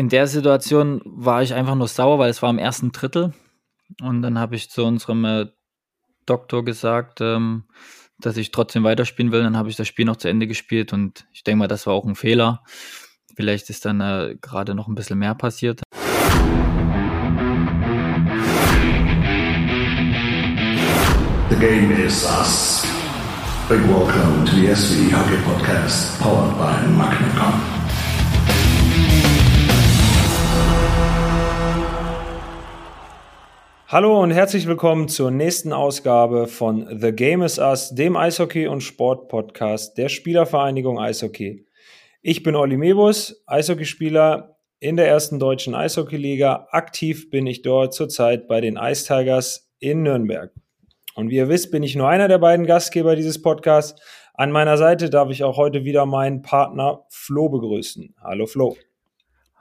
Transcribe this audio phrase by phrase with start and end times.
[0.00, 3.34] in der Situation war ich einfach nur sauer, weil es war im ersten Drittel.
[4.00, 5.48] Und dann habe ich zu unserem äh,
[6.24, 7.64] Doktor gesagt, ähm,
[8.18, 9.42] dass ich trotzdem weiterspielen will.
[9.42, 11.92] Dann habe ich das Spiel noch zu Ende gespielt und ich denke mal, das war
[11.92, 12.62] auch ein Fehler.
[13.36, 15.82] Vielleicht ist dann äh, gerade noch ein bisschen mehr passiert.
[21.50, 22.86] The game is us.
[23.68, 27.69] Big welcome to the SV Hockey Podcast, powered by Magnacom.
[33.92, 38.82] Hallo und herzlich willkommen zur nächsten Ausgabe von The Game is Us, dem Eishockey- und
[38.82, 41.66] Sport-Podcast der Spielervereinigung Eishockey.
[42.22, 46.68] Ich bin Olli Mebus, Eishockeyspieler in der ersten deutschen Eishockeyliga.
[46.70, 50.52] Aktiv bin ich dort zurzeit bei den Ice Tigers in Nürnberg.
[51.16, 54.00] Und wie ihr wisst, bin ich nur einer der beiden Gastgeber dieses Podcasts.
[54.34, 58.14] An meiner Seite darf ich auch heute wieder meinen Partner Flo begrüßen.
[58.22, 58.76] Hallo Flo.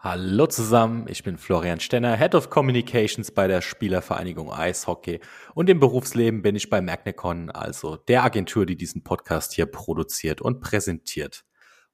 [0.02, 5.20] Hallo zusammen, ich bin Florian Stenner, Head of Communications bei der Spielervereinigung Eishockey
[5.56, 10.40] und im Berufsleben bin ich bei Magnecon, also der Agentur, die diesen Podcast hier produziert
[10.40, 11.44] und präsentiert.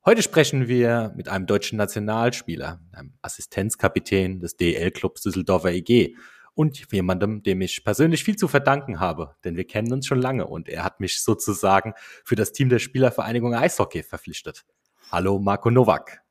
[0.06, 6.16] Heute sprechen wir mit einem deutschen Nationalspieler, einem Assistenzkapitän des DL-Clubs Düsseldorfer EG
[6.54, 10.46] und jemandem, dem ich persönlich viel zu verdanken habe, denn wir kennen uns schon lange
[10.46, 14.64] und er hat mich sozusagen für das Team der Spielervereinigung Eishockey verpflichtet.
[15.12, 16.25] Hallo Marco Nowak.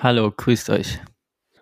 [0.00, 1.00] Hallo, grüßt euch.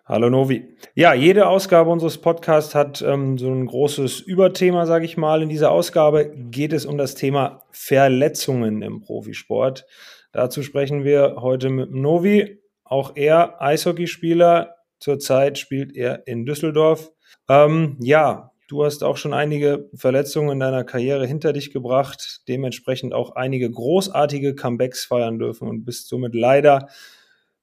[0.05, 0.77] Hallo Novi.
[0.95, 5.41] Ja, jede Ausgabe unseres Podcasts hat ähm, so ein großes Überthema, sage ich mal.
[5.41, 9.87] In dieser Ausgabe geht es um das Thema Verletzungen im Profisport.
[10.33, 12.61] Dazu sprechen wir heute mit Novi.
[12.85, 14.75] Auch er Eishockeyspieler.
[14.99, 17.11] Zurzeit spielt er in Düsseldorf.
[17.49, 23.15] Ähm, ja, du hast auch schon einige Verletzungen in deiner Karriere hinter dich gebracht, dementsprechend
[23.15, 26.89] auch einige großartige Comebacks feiern dürfen und bist somit leider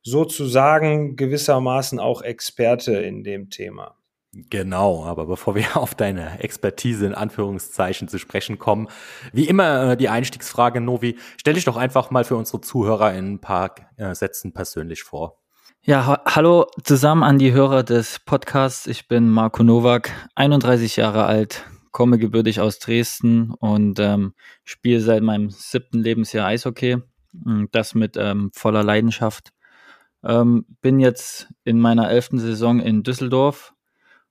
[0.03, 3.97] sozusagen gewissermaßen auch Experte in dem Thema.
[4.33, 8.87] Genau, aber bevor wir auf deine Expertise in Anführungszeichen zu sprechen kommen,
[9.31, 13.33] wie immer äh, die Einstiegsfrage, Novi, stell dich doch einfach mal für unsere Zuhörer in
[13.33, 15.39] ein paar äh, Sätzen persönlich vor.
[15.85, 18.87] Ja, ha hallo zusammen an die Hörer des Podcasts.
[18.87, 24.33] Ich bin Marco Nowak, 31 Jahre alt, komme gebürtig aus Dresden und ähm,
[24.63, 26.97] spiele seit meinem siebten Lebensjahr Eishockey.
[27.71, 29.51] Das mit ähm, voller Leidenschaft.
[30.23, 33.73] Ähm, bin jetzt in meiner elften Saison in Düsseldorf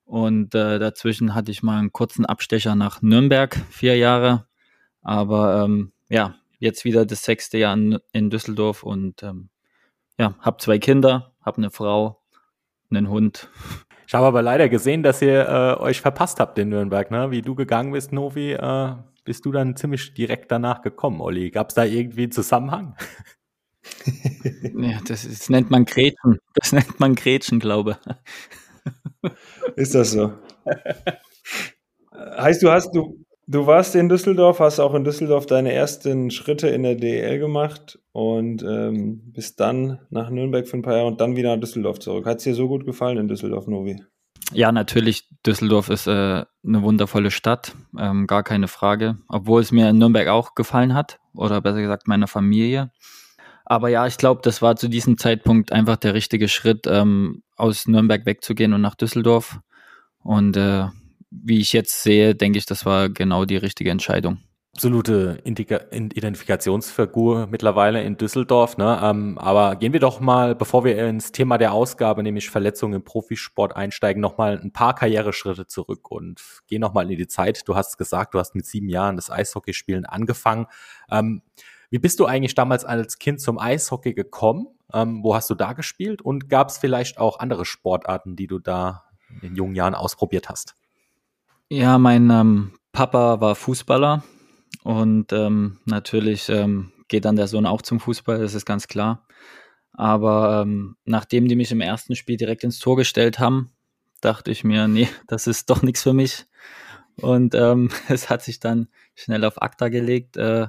[0.04, 4.46] und äh, dazwischen hatte ich mal einen kurzen Abstecher nach Nürnberg, vier Jahre.
[5.02, 9.48] Aber ähm, ja, jetzt wieder das sechste Jahr in, in Düsseldorf und ähm,
[10.18, 12.22] ja, habe zwei Kinder, habe eine Frau,
[12.90, 13.48] einen Hund.
[14.06, 17.30] Ich habe aber leider gesehen, dass ihr äh, euch verpasst habt in Nürnberg, ne?
[17.30, 21.50] Wie du gegangen bist, Novi, äh, bist du dann ziemlich direkt danach gekommen, Olli.
[21.50, 22.96] Gab es da irgendwie einen Zusammenhang?
[24.74, 26.38] ja, das, ist, das, nennt man Gretchen.
[26.54, 27.98] Das nennt man Gretchen, glaube
[29.76, 30.32] Ist das so?
[32.16, 36.68] heißt, du hast, du, du warst in Düsseldorf, hast auch in Düsseldorf deine ersten Schritte
[36.68, 41.20] in der DL gemacht und ähm, bist dann nach Nürnberg für ein paar Jahre und
[41.20, 42.26] dann wieder nach Düsseldorf zurück.
[42.26, 44.02] Hat es dir so gut gefallen in Düsseldorf, Novi?
[44.52, 45.28] Ja, natürlich.
[45.46, 49.18] Düsseldorf ist äh, eine wundervolle Stadt, ähm, gar keine Frage.
[49.28, 52.90] Obwohl es mir in Nürnberg auch gefallen hat, oder besser gesagt meiner Familie.
[53.72, 57.86] Aber ja, ich glaube, das war zu diesem Zeitpunkt einfach der richtige Schritt, ähm, aus
[57.86, 59.60] Nürnberg wegzugehen und nach Düsseldorf.
[60.22, 60.88] Und äh,
[61.30, 64.40] wie ich jetzt sehe, denke ich, das war genau die richtige Entscheidung.
[64.74, 68.76] Absolute Identifikationsfigur mittlerweile in Düsseldorf.
[68.76, 69.00] Ne?
[69.02, 73.04] Ähm, aber gehen wir doch mal, bevor wir ins Thema der Ausgabe, nämlich Verletzungen im
[73.04, 77.66] Profisport einsteigen, noch mal ein paar Karriereschritte zurück und gehen noch mal in die Zeit.
[77.66, 80.66] Du hast gesagt, du hast mit sieben Jahren das Eishockeyspielen angefangen.
[81.10, 81.40] Ähm,
[81.92, 84.66] wie bist du eigentlich damals als Kind zum Eishockey gekommen?
[84.94, 86.22] Ähm, wo hast du da gespielt?
[86.22, 89.04] Und gab es vielleicht auch andere Sportarten, die du da
[89.42, 90.74] in jungen Jahren ausprobiert hast?
[91.68, 94.24] Ja, mein ähm, Papa war Fußballer
[94.84, 99.26] und ähm, natürlich ähm, geht dann der Sohn auch zum Fußball, das ist ganz klar.
[99.92, 103.70] Aber ähm, nachdem die mich im ersten Spiel direkt ins Tor gestellt haben,
[104.22, 106.46] dachte ich mir, nee, das ist doch nichts für mich.
[107.16, 110.38] Und ähm, es hat sich dann schnell auf Akta gelegt.
[110.38, 110.68] Äh,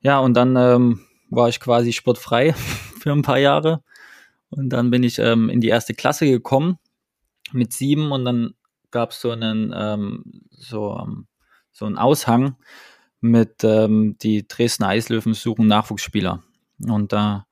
[0.00, 1.00] ja, und dann ähm,
[1.30, 2.52] war ich quasi sportfrei
[3.00, 3.82] für ein paar Jahre.
[4.50, 6.78] Und dann bin ich ähm, in die erste Klasse gekommen
[7.52, 8.54] mit sieben und dann
[8.90, 11.26] gab es so einen ähm, so, ähm,
[11.72, 12.56] so einen Aushang
[13.20, 16.42] mit ähm, die Dresdner Eislöwen suchen Nachwuchsspieler.
[16.80, 17.46] Und da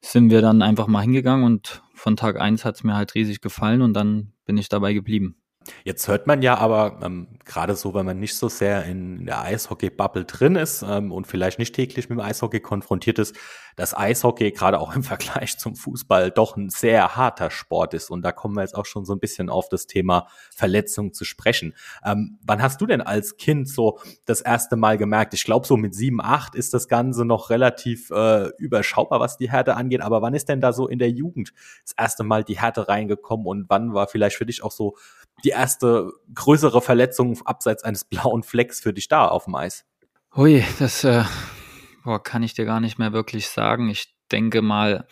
[0.00, 3.40] sind wir dann einfach mal hingegangen und von Tag eins hat es mir halt riesig
[3.42, 5.39] gefallen und dann bin ich dabei geblieben.
[5.84, 9.42] Jetzt hört man ja aber, ähm, gerade so, wenn man nicht so sehr in der
[9.42, 13.36] Eishockey-Bubble drin ist ähm, und vielleicht nicht täglich mit dem Eishockey konfrontiert ist,
[13.76, 18.10] dass Eishockey gerade auch im Vergleich zum Fußball doch ein sehr harter Sport ist.
[18.10, 21.24] Und da kommen wir jetzt auch schon so ein bisschen auf das Thema Verletzung zu
[21.24, 21.74] sprechen.
[22.04, 25.34] Ähm, wann hast du denn als Kind so das erste Mal gemerkt?
[25.34, 29.50] Ich glaube, so mit sieben, acht ist das Ganze noch relativ äh, überschaubar, was die
[29.50, 30.00] Härte angeht.
[30.00, 31.52] Aber wann ist denn da so in der Jugend
[31.84, 34.96] das erste Mal die Härte reingekommen und wann war vielleicht für dich auch so
[35.44, 39.84] die erste größere Verletzung abseits eines blauen Flecks für dich da auf dem Eis?
[40.34, 41.24] Hui, das äh,
[42.04, 43.90] boah, kann ich dir gar nicht mehr wirklich sagen.
[43.90, 45.06] Ich denke mal,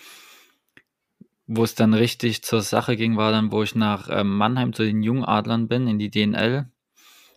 [1.47, 4.85] wo es dann richtig zur Sache ging, war dann, wo ich nach ähm, Mannheim zu
[4.85, 6.71] den Jungadlern bin, in die DNL,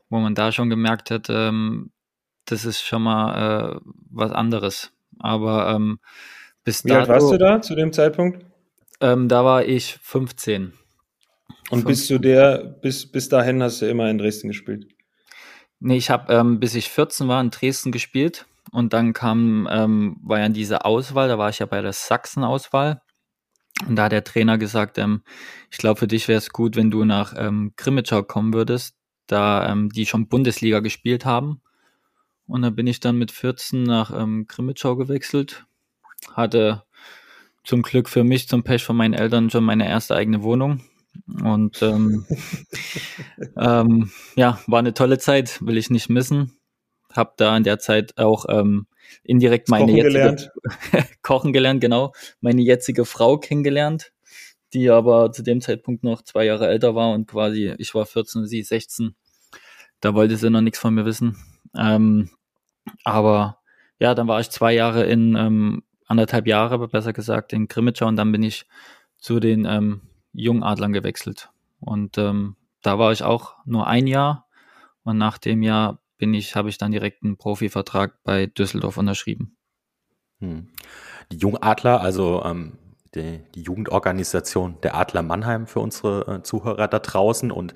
[0.10, 1.92] wo man da schon gemerkt hat, ähm,
[2.46, 3.80] das ist schon mal äh,
[4.10, 4.92] was anderes.
[5.20, 6.00] Aber ähm,
[6.64, 8.46] bis Wie alt warst du da zu dem Zeitpunkt?
[9.00, 10.74] Ähm, da war ich 15.
[11.70, 14.88] Und bis zu der, bis, bis dahin hast du immer in Dresden gespielt?
[15.80, 18.46] Nee, ich habe, ähm, bis ich 14 war, in Dresden gespielt.
[18.72, 23.02] Und dann kam, ähm, war ja diese Auswahl, da war ich ja bei der Sachsen-Auswahl.
[23.88, 25.24] Und da hat der Trainer gesagt, ähm,
[25.72, 28.96] ich glaube, für dich wäre es gut, wenn du nach ähm, Grimmitschau kommen würdest,
[29.28, 31.62] da ähm, die schon Bundesliga gespielt haben.
[32.48, 35.66] Und da bin ich dann mit 14 nach ähm, Grimmitschau gewechselt.
[36.34, 36.84] Hatte
[37.64, 40.84] zum Glück für mich, zum Pech von meinen Eltern schon meine erste eigene Wohnung.
[41.44, 42.26] Und ähm,
[43.58, 46.58] ähm, ja, war eine tolle Zeit, will ich nicht missen.
[47.12, 48.88] Hab da in der Zeit auch ähm,
[49.24, 50.52] indirekt meine Kochen jetzige gelernt.
[51.22, 54.14] Kochen gelernt, genau, meine jetzige Frau kennengelernt,
[54.74, 58.46] die aber zu dem Zeitpunkt noch zwei Jahre älter war und quasi, ich war 14,
[58.46, 59.16] sie 16.
[60.00, 61.38] Da wollte sie noch nichts von mir wissen.
[61.76, 62.30] Ähm,
[63.04, 63.60] aber
[64.00, 68.16] ja, dann war ich zwei Jahre in, ähm, anderthalb Jahre, besser gesagt, in Grimmitschau und
[68.16, 68.66] dann bin ich
[69.18, 70.02] zu den ähm,
[70.34, 71.50] Jungadlern gewechselt.
[71.80, 74.48] Und ähm, da war ich auch nur ein Jahr
[75.04, 79.58] und nach dem Jahr bin ich, habe ich dann direkt einen Profivertrag bei Düsseldorf unterschrieben.
[80.40, 80.70] Hm.
[81.32, 82.78] Die Jungadler, also ähm,
[83.16, 87.52] die, die Jugendorganisation der Adler Mannheim für unsere äh, Zuhörer da draußen.
[87.52, 87.74] Und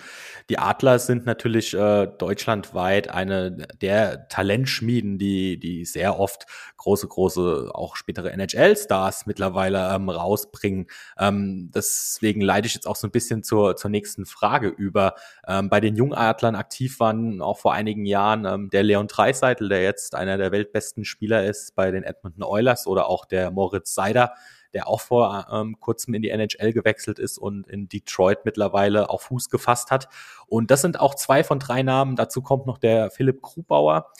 [0.50, 3.52] die Adler sind natürlich äh, deutschlandweit eine
[3.82, 6.46] der Talentschmieden, die, die sehr oft
[6.78, 10.88] große, große, auch spätere NHL-Stars mittlerweile ähm, rausbringen.
[11.18, 15.16] Ähm, deswegen leite ich jetzt auch so ein bisschen zur, zur nächsten Frage über.
[15.48, 19.82] Ähm, bei den Jungadlern aktiv waren auch vor einigen Jahren ähm, der Leon Dreiseitel, der
[19.84, 24.34] jetzt einer der weltbesten Spieler ist bei den Edmonton Oilers oder auch der Moritz Seider,
[24.76, 29.22] der auch vor ähm, kurzem in die NHL gewechselt ist und in Detroit mittlerweile auch
[29.22, 30.10] Fuß gefasst hat.
[30.48, 32.18] Und das sind auch zwei von drei Namen.
[32.18, 34.12] Dazu kommt noch der Philipp Krubauer,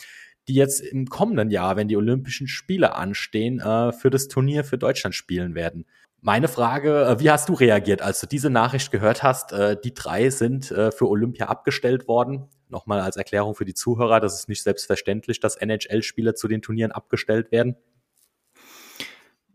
[0.48, 4.78] die jetzt im kommenden Jahr, wenn die Olympischen Spiele anstehen, äh, für das Turnier für
[4.78, 5.84] Deutschland spielen werden.
[6.22, 9.52] Meine Frage, äh, wie hast du reagiert, als du diese Nachricht gehört hast?
[9.52, 12.48] Äh, die drei sind für Olympia abgestellt worden.
[12.68, 16.92] Nochmal als Erklärung für die Zuhörer, das ist nicht selbstverständlich, dass NHL-Spieler zu den Turnieren
[16.92, 17.76] abgestellt werden.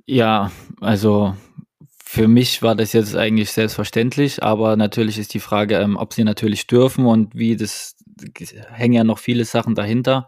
[0.06, 1.36] Ja, also
[2.03, 6.24] für mich war das jetzt eigentlich selbstverständlich, aber natürlich ist die Frage, ähm, ob sie
[6.24, 7.95] natürlich dürfen und wie das
[8.71, 10.27] hängen ja noch viele Sachen dahinter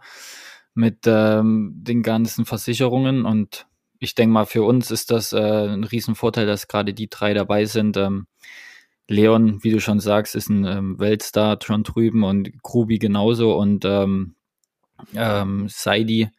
[0.73, 3.67] mit ähm, den ganzen Versicherungen und
[3.99, 7.65] ich denke mal, für uns ist das äh, ein Riesenvorteil, dass gerade die drei dabei
[7.65, 7.95] sind.
[7.97, 8.27] Ähm,
[9.07, 13.85] Leon, wie du schon sagst, ist ein ähm, Weltstar schon drüben und Krubi genauso und
[13.85, 14.35] ähm,
[15.15, 16.29] ähm, Saidi,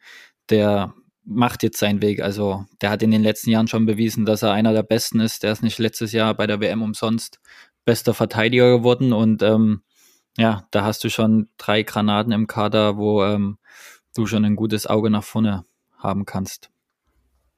[0.49, 0.93] der
[1.25, 2.21] macht jetzt seinen Weg.
[2.21, 5.43] Also der hat in den letzten Jahren schon bewiesen, dass er einer der Besten ist.
[5.43, 7.39] Der ist nicht letztes Jahr bei der WM umsonst
[7.83, 9.81] bester Verteidiger geworden und ähm,
[10.37, 13.57] ja, da hast du schon drei Granaten im Kader, wo ähm,
[14.15, 15.65] du schon ein gutes Auge nach vorne
[15.97, 16.71] haben kannst.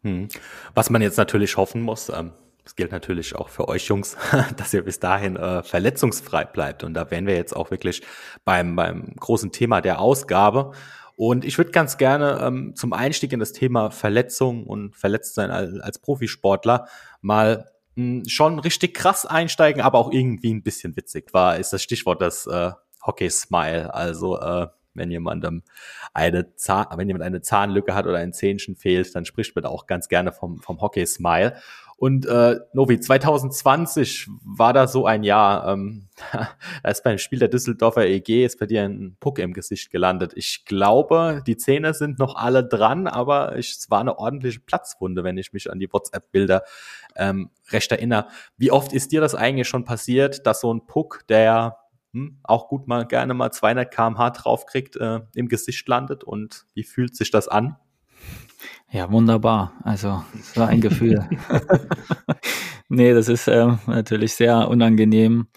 [0.04, 0.28] Hm.
[0.76, 4.18] Was man jetzt natürlich hoffen muss, ähm, das gilt natürlich auch für euch Jungs,
[4.58, 6.84] dass ihr bis dahin äh, verletzungsfrei bleibt.
[6.84, 8.02] Und da wären wir jetzt auch wirklich
[8.44, 10.74] beim, beim großen Thema der Ausgabe.
[11.18, 15.80] Und ich würde ganz gerne ähm, zum Einstieg in das Thema Verletzung und Verletztsein als,
[15.80, 16.88] als Profisportler
[17.22, 21.74] mal mh, hm, schon richtig krass einsteigen, aber auch irgendwie ein bisschen witzig war, ist
[21.74, 22.72] das Stichwort das äh,
[23.04, 23.92] Hockey Smile.
[23.96, 25.64] Also äh, wenn jemandem
[26.14, 29.88] eine Zahn, wenn jemand eine Zahnlücke hat oder ein Zähnchen fehlt, dann spricht man auch
[29.88, 31.56] ganz gerne vom, vom Hockey Smile.
[32.00, 35.68] Und äh, Novi, 2020 war da so ein Jahr.
[35.68, 39.90] Ähm, da ist beim Spiel der Düsseldorfer EG ist bei dir ein Puck im Gesicht
[39.90, 40.34] gelandet.
[40.36, 45.24] Ich glaube, die Zähne sind noch alle dran, aber ich, es war eine ordentliche Platzwunde,
[45.24, 46.64] wenn ich mich an die WhatsApp-Bilder
[47.16, 48.28] ähm, recht erinnere.
[48.58, 51.80] Wie oft ist dir das eigentlich schon passiert, dass so ein Puck, der
[52.14, 56.84] hm, auch gut mal gerne mal 200 kmh draufkriegt, äh, im Gesicht landet und wie
[56.84, 57.76] fühlt sich das an?
[58.92, 59.74] Ja, wunderbar.
[59.84, 61.28] Also, es war ein Gefühl.
[62.90, 65.48] nee, das ist ähm, natürlich sehr unangenehm.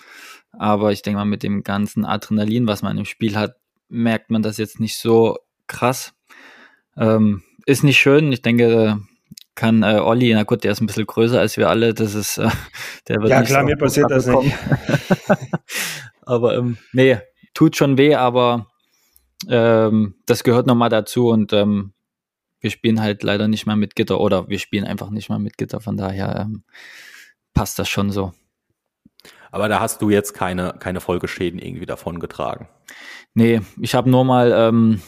[0.52, 3.56] Aber ich denke mal, mit dem ganzen Adrenalin, was man im Spiel hat,
[3.88, 6.12] merkt man das jetzt nicht so krass.
[6.96, 8.32] Ähm, ist nicht schön.
[8.32, 9.00] Ich denke,
[9.54, 12.38] kann äh, Olli, na gut, der ist ein bisschen größer als wir alle, das ist,
[12.38, 12.48] äh,
[13.08, 14.56] der wird Ja, klar, so mir passiert das nicht.
[16.22, 17.18] aber ähm, nee,
[17.54, 18.68] tut schon weh, aber
[19.48, 21.92] ähm, das gehört nochmal dazu und ähm,
[22.60, 25.58] wir spielen halt leider nicht mehr mit Gitter oder wir spielen einfach nicht mehr mit
[25.58, 26.64] Gitter, von daher ähm,
[27.54, 28.32] passt das schon so.
[29.50, 32.68] Aber da hast du jetzt keine, keine Folgeschäden irgendwie davon getragen.
[33.34, 35.02] Nee, ich habe nur mal, ähm,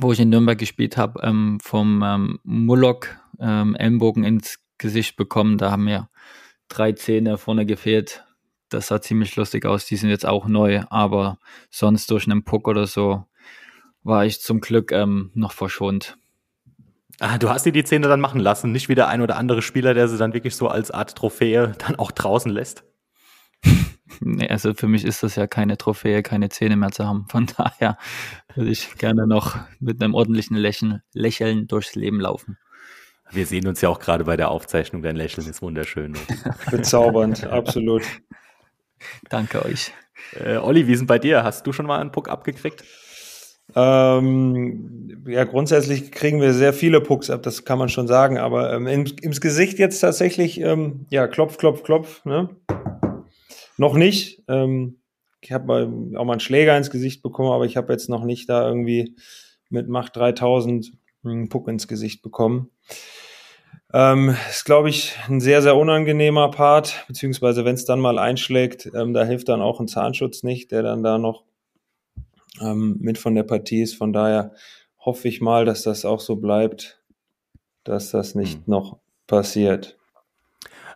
[0.00, 5.58] wo ich in Nürnberg gespielt habe, ähm, vom ähm, Mullock ähm, Ellenbogen ins Gesicht bekommen.
[5.58, 6.08] Da haben mir
[6.68, 8.24] drei Zähne vorne gefehlt.
[8.70, 9.86] Das sah ziemlich lustig aus.
[9.86, 11.38] Die sind jetzt auch neu, aber
[11.70, 13.24] sonst durch einen Puck oder so
[14.02, 16.16] war ich zum Glück ähm, noch verschont.
[17.20, 19.62] Ah, du hast dir die Zähne dann machen lassen, nicht wie der ein oder andere
[19.62, 22.84] Spieler, der sie dann wirklich so als Art Trophäe dann auch draußen lässt.
[24.20, 27.26] nee, also für mich ist das ja keine Trophäe, keine Zähne mehr zu haben.
[27.28, 27.98] Von daher
[28.54, 32.58] würde ich gerne noch mit einem ordentlichen Lächeln, Lächeln durchs Leben laufen.
[33.30, 36.14] Wir sehen uns ja auch gerade bei der Aufzeichnung, dein Lächeln ist wunderschön.
[36.70, 38.02] Bezaubernd, absolut.
[39.28, 39.92] Danke euch.
[40.32, 41.42] Äh, Olli, wie ist denn bei dir?
[41.42, 42.84] Hast du schon mal einen Puck abgekriegt?
[43.74, 48.72] Ähm, ja, grundsätzlich kriegen wir sehr viele Pucks ab, das kann man schon sagen, aber
[48.72, 52.50] ähm, ins, ins Gesicht jetzt tatsächlich, ähm, ja, klopf, klopf, klopf, ne?
[53.76, 54.42] Noch nicht.
[54.48, 55.00] Ähm,
[55.40, 58.48] ich habe auch mal einen Schläger ins Gesicht bekommen, aber ich habe jetzt noch nicht
[58.48, 59.16] da irgendwie
[59.68, 60.92] mit Macht 3000
[61.24, 62.70] einen Puck ins Gesicht bekommen.
[63.92, 68.90] Ähm, ist, glaube ich, ein sehr, sehr unangenehmer Part, beziehungsweise wenn es dann mal einschlägt,
[68.94, 71.44] ähm, da hilft dann auch ein Zahnschutz nicht, der dann da noch
[72.60, 73.94] ähm, mit von der Partie ist.
[73.94, 74.52] Von daher
[74.98, 77.02] hoffe ich mal, dass das auch so bleibt,
[77.84, 78.62] dass das nicht hm.
[78.66, 79.98] noch passiert.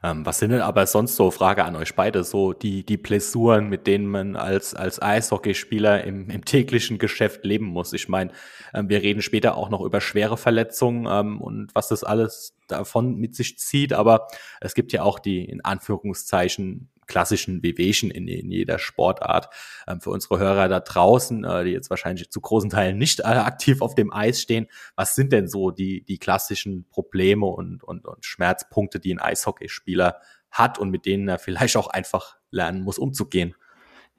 [0.03, 3.69] Ähm, was sind denn aber sonst so, Frage an euch beide, so die, die Blessuren,
[3.69, 7.93] mit denen man als, als Eishockeyspieler im, im täglichen Geschäft leben muss?
[7.93, 8.31] Ich meine,
[8.75, 13.17] ähm, wir reden später auch noch über schwere Verletzungen ähm, und was das alles davon
[13.17, 14.29] mit sich zieht, aber
[14.61, 19.49] es gibt ja auch die, in Anführungszeichen, klassischen Wehwehchen in, in jeder Sportart.
[19.89, 23.25] Ähm, für unsere Hörer da draußen, äh, die jetzt wahrscheinlich zu großen Teilen nicht äh,
[23.25, 28.07] aktiv auf dem Eis stehen, was sind denn so die, die klassischen Probleme und, und,
[28.07, 32.99] und Schmerzpunkte, die ein Eishockeyspieler hat und mit denen er vielleicht auch einfach lernen muss,
[32.99, 33.55] umzugehen?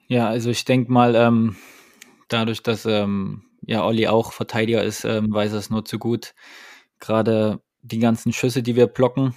[0.06, 1.56] Ja, also ich denke mal, ähm,
[2.28, 6.34] dadurch, dass ähm, ja Olli auch Verteidiger ist, ähm, weiß er es nur zu gut.
[6.98, 9.34] Gerade die ganzen Schüsse, die wir blocken,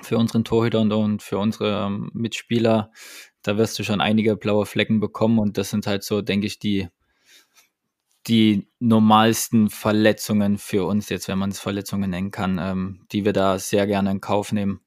[0.00, 2.90] für unseren Torhüter und, für unsere ähm, Mitspieler,
[3.42, 6.58] da wirst du schon einige blaue Flecken bekommen und das sind halt so, denke ich,
[6.58, 6.88] die,
[8.26, 13.32] die normalsten Verletzungen für uns jetzt, wenn man es Verletzungen nennen kann, ähm, die wir
[13.32, 14.80] da sehr gerne in Kauf nehmen.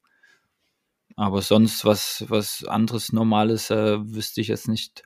[1.17, 5.03] Aber sonst was, was anderes Normales äh, wüsste ich jetzt nicht.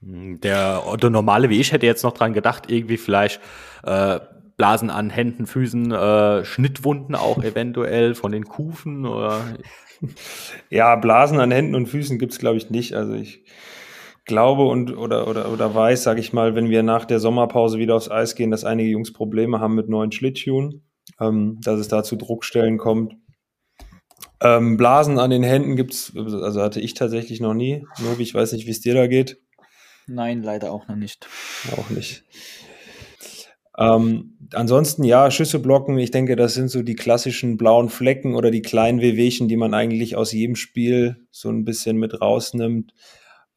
[0.00, 3.40] Der, der normale wie ich hätte jetzt noch dran gedacht, irgendwie vielleicht
[3.84, 4.18] äh,
[4.56, 9.40] Blasen an Händen, Füßen, äh, Schnittwunden auch eventuell von den Kufen oder?
[10.70, 12.94] Ja, Blasen an Händen und Füßen gibt's glaube ich nicht.
[12.94, 13.44] Also ich
[14.24, 17.94] glaube und oder oder oder weiß, sage ich mal, wenn wir nach der Sommerpause wieder
[17.94, 20.84] aufs Eis gehen, dass einige Jungs Probleme haben mit neuen Schlittschuhen,
[21.20, 23.14] ähm, dass es da zu Druckstellen kommt.
[24.40, 27.86] Ähm, Blasen an den Händen gibt's, also hatte ich tatsächlich noch nie.
[27.98, 29.40] Novi, ich weiß nicht, wie es dir da geht.
[30.08, 31.28] Nein, leider auch noch nicht.
[31.76, 32.24] Auch nicht.
[33.78, 38.50] Ähm, ansonsten ja, Schüsse blocken, ich denke, das sind so die klassischen blauen Flecken oder
[38.50, 42.92] die kleinen Wehwehchen, die man eigentlich aus jedem Spiel so ein bisschen mit rausnimmt.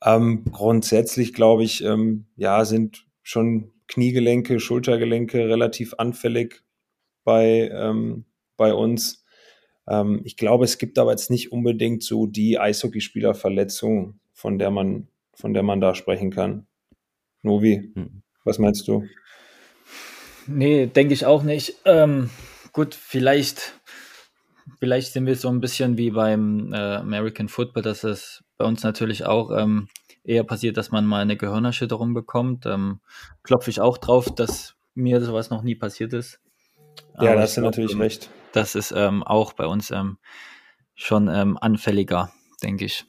[0.04, 6.64] Ähm, grundsätzlich glaube ich, ähm, ja, sind schon Kniegelenke, Schultergelenke relativ anfällig
[7.24, 8.26] bei, ähm,
[8.58, 9.26] bei uns.
[9.88, 15.08] Ähm, ich glaube, es gibt aber jetzt nicht unbedingt so die Eishockeyspielerverletzung, von der man,
[15.34, 16.68] von der man da sprechen kann.
[17.42, 18.22] Novi, hm.
[18.44, 19.04] was meinst du?
[20.48, 21.76] Nee, denke ich auch nicht.
[21.86, 22.30] Ähm,
[22.72, 23.74] gut, vielleicht,
[24.80, 28.84] vielleicht sind wir so ein bisschen wie beim äh, American Football, dass es bei uns
[28.84, 29.88] natürlich auch ähm,
[30.24, 32.66] eher passiert, dass man mal eine Gehirnerschütterung bekommt.
[32.66, 33.00] Ähm,
[33.44, 36.40] Klopfe ich auch drauf, dass mir sowas noch nie passiert ist.
[37.20, 38.30] Ja, da hast du natürlich ähm, recht.
[38.54, 40.18] Das ist ähm, auch bei uns ähm,
[40.96, 42.32] schon ähm, anfälliger,
[42.64, 43.06] denke ich.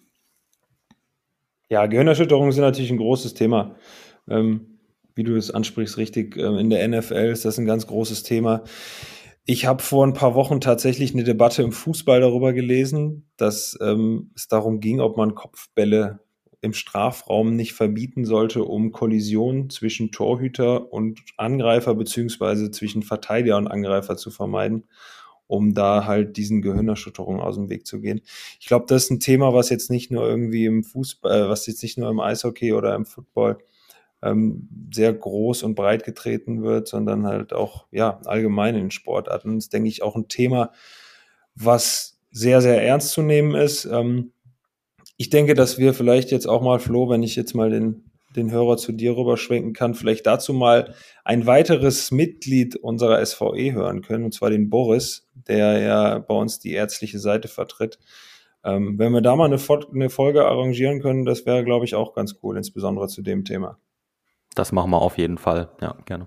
[1.69, 3.77] Ja, Gehirnerschütterungen sind natürlich ein großes Thema.
[4.29, 4.76] Ähm,
[5.17, 8.63] wie du es ansprichst, richtig, ähm, in der NFL ist das ein ganz großes Thema.
[9.47, 14.31] Ich habe vor ein paar Wochen tatsächlich eine Debatte im Fußball darüber gelesen, dass ähm,
[14.37, 16.21] es darum ging, ob man Kopfbälle
[16.61, 23.69] im Strafraum nicht verbieten sollte, um Kollisionen zwischen Torhüter und Angreifer beziehungsweise zwischen Verteidiger und
[23.69, 24.85] Angreifer zu vermeiden.
[25.49, 28.21] um da halt diesen Gehirnerschütterungen aus dem Weg zu gehen.
[28.59, 31.67] Ich glaube, das ist ein Thema, was jetzt nicht nur irgendwie im Fußball, äh, was
[31.69, 33.59] jetzt nicht nur im Eishockey oder im Football
[34.27, 39.57] ähm, sehr groß und breit getreten wird, sondern halt auch ja allgemein in Sportarten.
[39.57, 40.73] Das ist, denke ich, auch ein Thema,
[41.55, 43.85] was sehr, sehr ernst zu nehmen ist.
[43.87, 44.33] Ähm,
[45.17, 48.51] ich denke, dass wir vielleicht jetzt auch mal, Flo, wenn ich jetzt mal den, den
[48.51, 54.25] Hörer zu dir rüberschwenken kann, vielleicht dazu mal ein weiteres Mitglied unserer SVE hören können,
[54.25, 57.99] und zwar den Boris, der ja bei uns die ärztliche Seite vertritt.
[58.63, 59.59] Ähm, wenn wir da mal eine,
[59.95, 63.79] eine Folge arrangieren können, das wäre, glaube ich, auch ganz cool, insbesondere zu dem Thema.
[64.57, 66.27] Das machen wir auf jeden Fall, ja, gerne.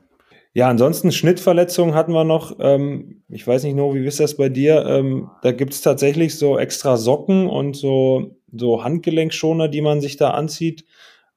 [0.54, 2.58] Ja, ansonsten Schnittverletzungen hatten wir noch.
[2.60, 4.86] Ähm, ich weiß nicht, nur, wie ist das bei dir?
[4.86, 10.16] Ähm, da gibt es tatsächlich so extra Socken und so, so Handgelenkschoner, die man sich
[10.18, 10.86] da anzieht,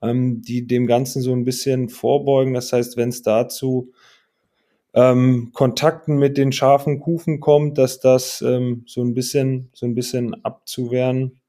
[0.03, 2.55] ähm, die dem Ganzen so ein bisschen vorbeugen.
[2.55, 3.93] Das heißt, wenn es dazu
[4.95, 9.95] ähm, Kontakten mit den scharfen Kufen kommt, dass das ähm, so ein bisschen, so ein
[9.95, 11.41] bisschen abzuwehren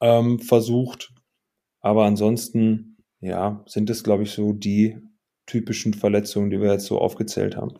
[0.00, 1.12] ähm, versucht.
[1.80, 4.98] Aber ansonsten, ja, sind es, glaube ich, so die
[5.46, 7.78] typischen Verletzungen, die wir jetzt so aufgezählt haben.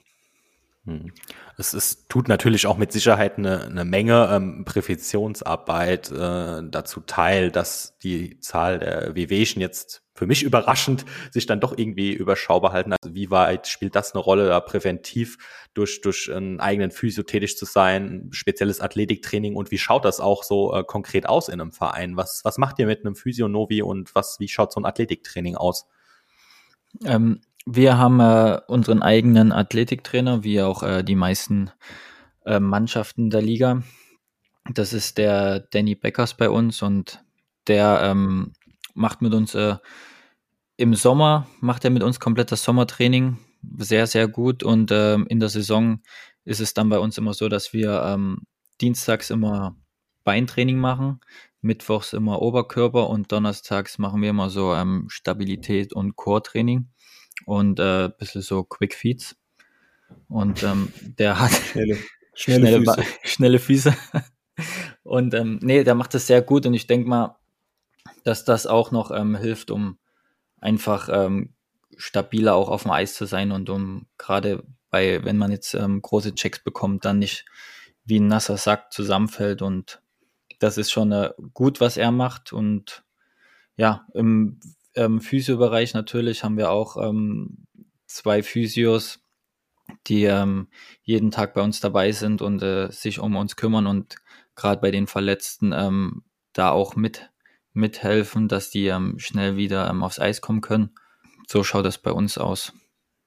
[0.86, 1.12] Hm.
[1.58, 7.50] Es, es tut natürlich auch mit Sicherheit eine, eine Menge ähm, Präventionsarbeit äh, dazu teil,
[7.50, 12.92] dass die Zahl der Wehwehchen jetzt für mich überraschend sich dann doch irgendwie überschaubar halten.
[12.92, 15.38] Also wie weit spielt das eine Rolle, da präventiv
[15.74, 20.44] durch, durch einen eigenen Physio tätig zu sein, spezielles Athletiktraining und wie schaut das auch
[20.44, 22.16] so äh, konkret aus in einem Verein?
[22.16, 25.56] Was, was macht ihr mit einem Physio Novi und was, wie schaut so ein Athletiktraining
[25.56, 25.86] aus?
[27.04, 31.70] Ähm, wir haben äh, unseren eigenen Athletiktrainer, wie auch äh, die meisten
[32.44, 33.82] äh, Mannschaften der Liga.
[34.72, 37.24] Das ist der Danny Beckers bei uns und
[37.66, 38.52] der ähm,
[38.94, 39.76] macht mit uns äh,
[40.76, 43.38] im Sommer, macht er mit uns komplett das Sommertraining
[43.78, 46.00] sehr, sehr gut und ähm, in der Saison
[46.44, 48.42] ist es dann bei uns immer so, dass wir ähm,
[48.80, 49.76] dienstags immer
[50.22, 51.20] Beintraining machen,
[51.62, 56.88] mittwochs immer Oberkörper und donnerstags machen wir immer so ähm, Stabilität und Core-Training
[57.44, 59.36] und äh, bisschen so Quick Feeds.
[60.28, 61.98] Und ähm, der hat schnelle,
[62.34, 63.04] schnelle, schnelle, Füße.
[63.24, 63.96] schnelle Füße.
[65.02, 67.36] und ähm, nee, der macht das sehr gut und ich denke mal,
[68.24, 69.98] dass das auch noch ähm, hilft, um
[70.60, 71.54] einfach ähm,
[71.96, 76.00] stabiler auch auf dem Eis zu sein und um gerade bei, wenn man jetzt ähm,
[76.02, 77.44] große Checks bekommt, dann nicht
[78.04, 80.00] wie ein nasser Sack zusammenfällt und
[80.58, 83.04] das ist schon äh, gut, was er macht und
[83.76, 84.58] ja, im
[84.96, 87.66] ähm, Physio-Bereich natürlich haben wir auch ähm,
[88.06, 89.20] zwei Physios,
[90.06, 90.68] die ähm,
[91.02, 94.16] jeden Tag bei uns dabei sind und äh, sich um uns kümmern und
[94.54, 97.30] gerade bei den Verletzten ähm, da auch mit
[97.72, 100.94] mithelfen, dass die ähm, schnell wieder ähm, aufs Eis kommen können.
[101.46, 102.72] So schaut das bei uns aus.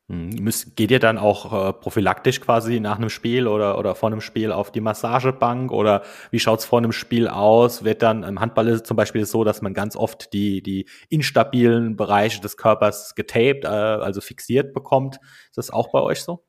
[0.10, 4.22] Hm, geht ihr dann auch äh, prophylaktisch quasi nach einem Spiel oder, oder vor einem
[4.22, 7.84] Spiel auf die Massagebank oder wie schaut's vor einem Spiel aus?
[7.84, 11.96] Wird dann im Handball ist zum Beispiel so, dass man ganz oft die, die instabilen
[11.96, 15.20] Bereiche des Körpers getaped, äh, also fixiert bekommt.
[15.50, 16.44] Ist das auch bei euch so?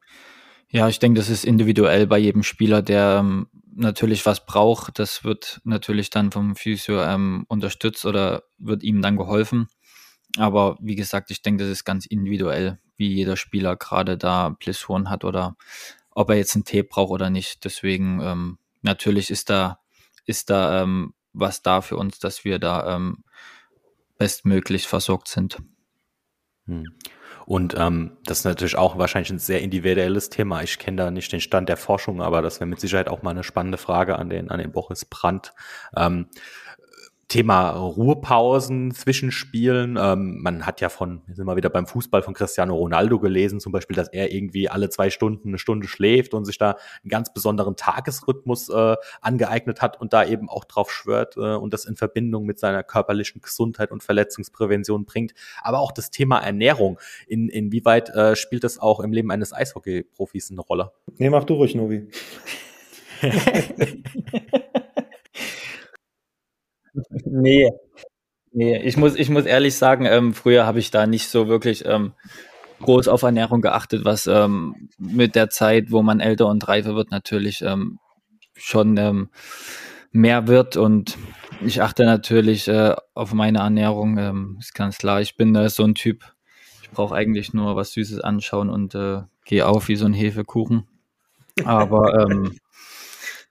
[0.71, 4.99] Ja, ich denke, das ist individuell bei jedem Spieler, der ähm, natürlich was braucht.
[4.99, 9.67] Das wird natürlich dann vom Physio ähm, unterstützt oder wird ihm dann geholfen.
[10.39, 15.11] Aber wie gesagt, ich denke, das ist ganz individuell, wie jeder Spieler gerade da Blessuren
[15.11, 15.57] hat oder
[16.13, 17.65] ob er jetzt einen Tee braucht oder nicht.
[17.65, 19.81] Deswegen ähm, natürlich ist da
[20.27, 23.25] ist da ähm, was da für uns, dass wir da ähm,
[24.19, 25.59] bestmöglich versorgt sind.
[26.67, 26.85] Hm.
[27.47, 30.63] Und ähm, das ist natürlich auch wahrscheinlich ein sehr individuelles Thema.
[30.63, 33.31] Ich kenne da nicht den Stand der Forschung, aber das wäre mit Sicherheit auch mal
[33.31, 35.53] eine spannende Frage an den, an den Boris Brandt.
[35.97, 36.29] Ähm,
[37.31, 39.97] Thema Ruhepausen zwischen Spielen.
[39.97, 43.61] Ähm, man hat ja von, wir sind mal wieder beim Fußball von Cristiano Ronaldo gelesen,
[43.61, 47.09] zum Beispiel, dass er irgendwie alle zwei Stunden eine Stunde schläft und sich da einen
[47.09, 51.85] ganz besonderen Tagesrhythmus äh, angeeignet hat und da eben auch drauf schwört äh, und das
[51.85, 55.33] in Verbindung mit seiner körperlichen Gesundheit und Verletzungsprävention bringt.
[55.63, 56.99] Aber auch das Thema Ernährung.
[57.29, 60.91] In, inwieweit äh, spielt das auch im Leben eines Eishockey-Profis eine Rolle?
[61.19, 62.09] Nee, mach du ruhig, Novi.
[67.25, 67.71] nee.
[68.53, 71.85] Nee, ich muss, ich muss ehrlich sagen, ähm, früher habe ich da nicht so wirklich
[71.87, 72.15] ähm,
[72.81, 77.13] groß auf Ernährung geachtet, was ähm, mit der Zeit, wo man älter und reifer wird,
[77.13, 78.01] natürlich ähm,
[78.57, 79.31] schon ähm,
[80.11, 80.77] mehr wird.
[80.77, 81.17] Und
[81.65, 84.19] ich achte natürlich äh, auf meine Ernährung.
[84.19, 86.25] Ähm, ist ganz klar, ich bin äh, so ein Typ,
[86.83, 90.89] ich brauche eigentlich nur was Süßes anschauen und äh, gehe auf wie so ein Hefekuchen.
[91.65, 92.33] Aber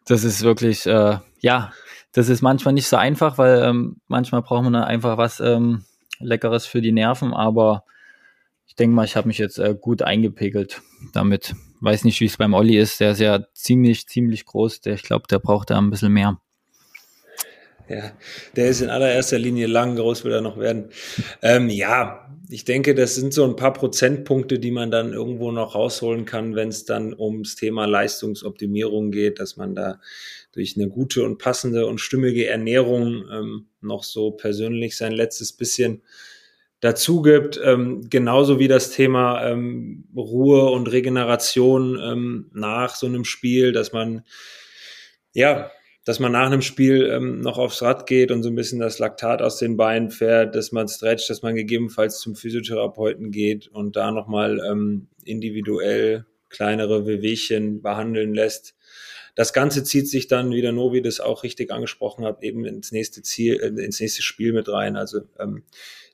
[0.06, 1.72] das ist wirklich, äh, ja,
[2.12, 5.86] das ist manchmal nicht so einfach, weil ähm, manchmal braucht man einfach was ähm,
[6.20, 7.84] Leckeres für die Nerven, aber
[8.66, 10.82] ich denke mal, ich habe mich jetzt äh, gut eingepegelt
[11.14, 13.00] damit, weiß nicht, wie es beim Olli ist.
[13.00, 14.82] Der ist ja ziemlich, ziemlich groß.
[14.82, 16.40] Der, ich glaube, der braucht da ein bisschen mehr.
[17.90, 18.12] Ja,
[18.56, 20.90] der ist in allererster Linie lang, groß will er noch werden.
[21.42, 25.74] Ähm, ja, ich denke, das sind so ein paar Prozentpunkte, die man dann irgendwo noch
[25.74, 30.00] rausholen kann, wenn es dann ums Thema Leistungsoptimierung geht, dass man da
[30.52, 36.04] durch eine gute und passende und stimmige Ernährung ähm, noch so persönlich sein letztes bisschen
[36.82, 43.26] dazu gibt, ähm, genauso wie das Thema ähm, Ruhe und Regeneration ähm, nach so einem
[43.26, 44.24] Spiel, dass man
[45.34, 45.72] ja
[46.06, 49.00] dass man nach einem Spiel ähm, noch aufs Rad geht und so ein bisschen das
[49.00, 53.96] Laktat aus den Beinen fährt, dass man stretcht, dass man gegebenenfalls zum Physiotherapeuten geht und
[53.96, 58.76] da nochmal ähm, individuell kleinere Wehwehchen behandeln lässt.
[59.36, 62.92] Das Ganze zieht sich dann, wie der Novi das auch richtig angesprochen hat, eben ins
[62.92, 64.98] nächste Ziel, äh, ins nächste Spiel mit rein.
[64.98, 65.64] Also ähm,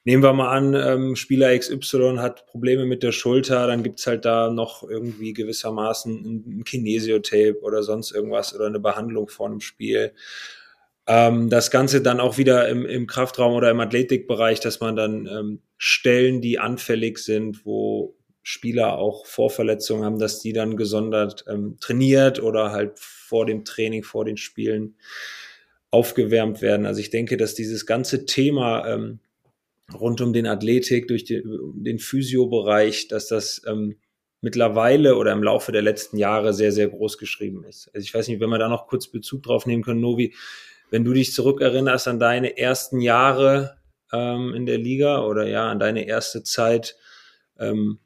[0.06, 4.24] nehmen wir mal an, ähm, Spieler XY hat Probleme mit der Schulter, dann gibt's halt
[4.24, 9.62] da noch irgendwie gewissermaßen ein, ein Kinesiotape oder sonst irgendwas oder eine Behandlung vor einem
[9.62, 10.14] Spiel.
[11.08, 15.28] Ähm, das Ganze dann auch wieder im, im Kraftraum oder im Athletikbereich, dass man dann
[15.28, 21.78] ähm, Stellen, die anfällig sind, wo Spieler auch Vorverletzungen haben, dass die dann gesondert ähm,
[21.82, 24.98] trainiert oder halt vor dem Training, vor den Spielen
[25.90, 26.86] aufgewärmt werden.
[26.86, 29.20] Also ich denke, dass dieses ganze Thema ähm,
[29.94, 31.44] rund um den Athletik, durch den,
[31.76, 33.98] den Physiobereich, dass das ähm,
[34.42, 37.90] mittlerweile oder im Laufe der letzten Jahre sehr, sehr groß geschrieben ist.
[37.94, 40.34] Also ich weiß nicht, wenn wir da noch kurz Bezug drauf nehmen können, Novi,
[40.92, 43.78] wenn du dich zurückerinnerst an deine ersten Jahre
[44.12, 46.96] ähm, in der Liga oder ja, an deine erste Zeit,
[47.60, 48.00] ähm,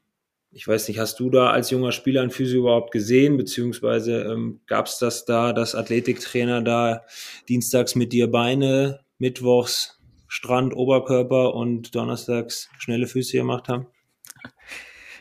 [0.52, 4.60] ich weiß nicht, hast du da als junger Spieler ein Physio überhaupt gesehen, beziehungsweise ähm,
[4.66, 7.02] gab es das da, dass Athletiktrainer da
[7.48, 9.99] dienstags mit dir Beine, mittwochs
[10.32, 13.88] Strand, Oberkörper und donnerstags schnelle Füße gemacht haben?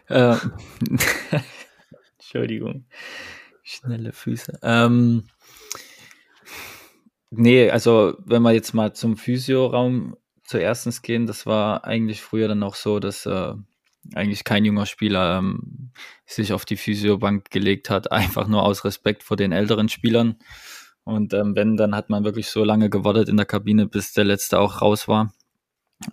[0.07, 0.35] Äh,
[2.19, 2.85] Entschuldigung.
[3.63, 4.59] Schnelle Füße.
[4.61, 5.23] Ähm,
[7.31, 12.61] nee, also wenn wir jetzt mal zum Physioraum zuerstens gehen, das war eigentlich früher dann
[12.61, 13.53] auch so, dass äh,
[14.13, 15.91] eigentlich kein junger Spieler ähm,
[16.27, 20.37] sich auf die Physiobank gelegt hat, einfach nur aus Respekt vor den älteren Spielern.
[21.09, 24.25] Und ähm, wenn, dann hat man wirklich so lange gewartet in der Kabine, bis der
[24.25, 25.33] letzte auch raus war.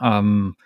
[0.00, 0.56] Ähm,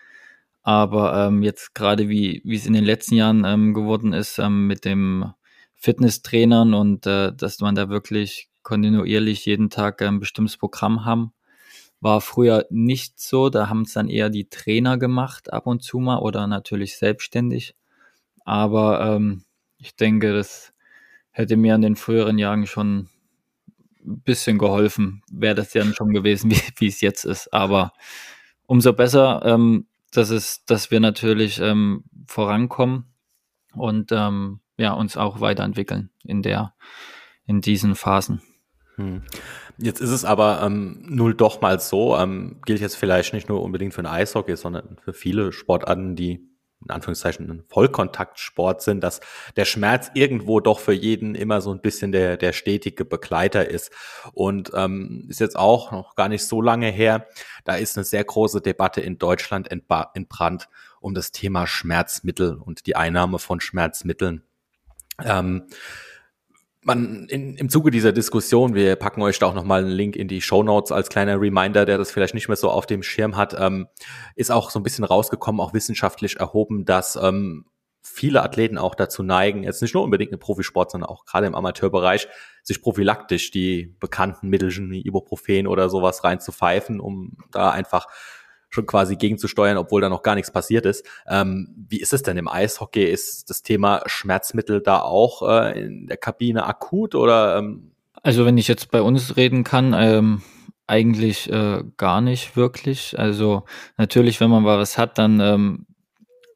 [0.62, 4.84] aber ähm, jetzt gerade wie es in den letzten Jahren ähm, geworden ist ähm, mit
[4.84, 5.32] dem
[5.74, 11.32] Fitnesstrainern und äh, dass man da wirklich kontinuierlich jeden Tag ein bestimmtes Programm haben,
[12.00, 13.48] war früher nicht so.
[13.50, 17.74] Da haben es dann eher die Trainer gemacht ab und zu mal oder natürlich selbstständig.
[18.44, 19.44] Aber ähm,
[19.78, 20.72] ich denke, das
[21.30, 23.08] hätte mir in den früheren Jahren schon
[24.04, 27.52] bisschen geholfen, wäre das ja schon gewesen, wie, es jetzt ist.
[27.52, 27.92] Aber
[28.66, 33.04] umso besser, ähm, dass es, dass wir natürlich ähm, vorankommen
[33.74, 36.74] und ähm, ja, uns auch weiterentwickeln in der,
[37.44, 38.42] in diesen Phasen.
[38.96, 39.22] Hm.
[39.78, 43.62] Jetzt ist es aber ähm, null doch mal so, ähm, gilt jetzt vielleicht nicht nur
[43.62, 46.49] unbedingt für ein Eishockey, sondern für viele Sportarten, die
[46.82, 49.20] in Anführungszeichen ein Vollkontaktsport sind, dass
[49.56, 53.92] der Schmerz irgendwo doch für jeden immer so ein bisschen der, der stetige Begleiter ist.
[54.32, 57.26] Und ähm, ist jetzt auch noch gar nicht so lange her,
[57.64, 60.68] da ist eine sehr große Debatte in Deutschland entbrannt
[61.00, 64.42] um das Thema Schmerzmittel und die Einnahme von Schmerzmitteln.
[65.24, 65.66] Ähm,
[66.82, 70.28] man in, im Zuge dieser Diskussion, wir packen euch da auch nochmal einen Link in
[70.28, 73.36] die Show Notes als kleiner Reminder, der das vielleicht nicht mehr so auf dem Schirm
[73.36, 73.86] hat, ähm,
[74.34, 77.66] ist auch so ein bisschen rausgekommen, auch wissenschaftlich erhoben, dass ähm,
[78.02, 81.54] viele Athleten auch dazu neigen, jetzt nicht nur unbedingt im Profisport, sondern auch gerade im
[81.54, 82.28] Amateurbereich,
[82.62, 88.06] sich prophylaktisch die bekannten Mittelchen wie Ibuprofen oder sowas rein zu pfeifen, um da einfach
[88.70, 91.04] schon quasi gegenzusteuern, obwohl da noch gar nichts passiert ist.
[91.28, 93.04] Ähm, wie ist es denn im Eishockey?
[93.04, 97.58] Ist das Thema Schmerzmittel da auch äh, in der Kabine akut oder?
[97.58, 97.92] Ähm?
[98.22, 100.42] Also wenn ich jetzt bei uns reden kann, ähm,
[100.86, 103.18] eigentlich äh, gar nicht wirklich.
[103.18, 103.64] Also
[103.96, 105.86] natürlich, wenn man mal was hat, dann ähm,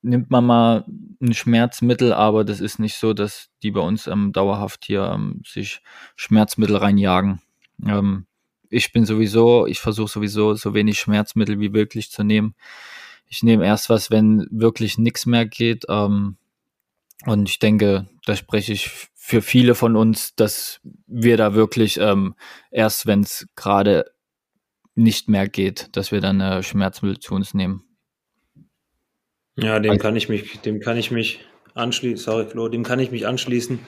[0.02, 0.84] nimmt man mal
[1.20, 5.40] ein Schmerzmittel, aber das ist nicht so, dass die bei uns ähm, dauerhaft hier ähm,
[5.46, 5.80] sich
[6.16, 7.40] Schmerzmittel reinjagen.
[7.86, 8.26] Ähm,
[8.74, 12.54] ich bin sowieso, ich versuche sowieso so wenig Schmerzmittel wie möglich zu nehmen.
[13.26, 15.84] Ich nehme erst was, wenn wirklich nichts mehr geht.
[15.88, 16.36] Ähm,
[17.24, 22.34] und ich denke, da spreche ich für viele von uns, dass wir da wirklich ähm,
[22.70, 24.12] erst, wenn es gerade
[24.94, 27.84] nicht mehr geht, dass wir dann äh, Schmerzmittel zu uns nehmen.
[29.56, 31.40] Ja, dem kann ich mich, dem kann ich mich
[31.74, 32.18] anschließen.
[32.18, 33.78] Sorry, Flo, dem kann ich mich anschließen.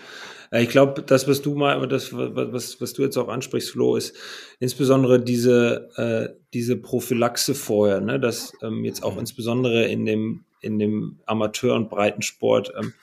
[0.50, 3.96] Äh, ich glaube, das, was du mal, das, was, was du jetzt auch ansprichst, Flo,
[3.96, 4.16] ist
[4.61, 10.78] insbesondere diese, äh, diese Prophylaxe vorher, ne, dass ähm, jetzt auch insbesondere in dem, in
[10.78, 12.94] dem Amateur- und Breitensport ähm,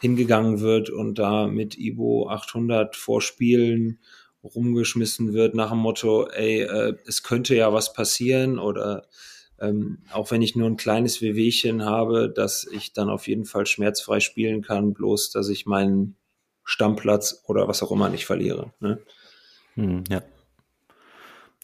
[0.00, 3.98] hingegangen wird und da mit Ibo 800 vor Spielen
[4.44, 9.06] rumgeschmissen wird nach dem Motto, ey, äh, es könnte ja was passieren oder
[9.60, 13.66] ähm, auch wenn ich nur ein kleines Wehwehchen habe, dass ich dann auf jeden Fall
[13.66, 16.16] schmerzfrei spielen kann, bloß dass ich meinen
[16.66, 18.72] Stammplatz oder was auch immer nicht verliere.
[18.80, 18.98] Ne?
[19.74, 20.20] Hm, ja.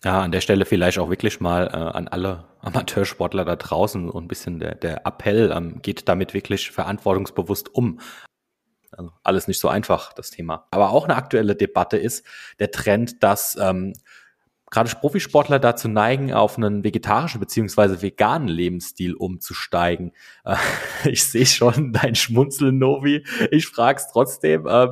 [0.05, 4.25] Ja, an der Stelle vielleicht auch wirklich mal äh, an alle Amateursportler da draußen und
[4.25, 8.01] ein bisschen der, der Appell, ähm, geht damit wirklich verantwortungsbewusst um.
[8.91, 10.67] Also alles nicht so einfach, das Thema.
[10.71, 12.25] Aber auch eine aktuelle Debatte ist
[12.59, 13.95] der Trend, dass ähm,
[14.73, 20.13] gerade Profisportler dazu neigen, auf einen vegetarischen beziehungsweise veganen Lebensstil umzusteigen.
[20.45, 20.57] Äh,
[21.09, 23.25] ich sehe schon dein Schmunzeln, Novi.
[23.53, 24.67] Ich frage es trotzdem.
[24.67, 24.89] Äh,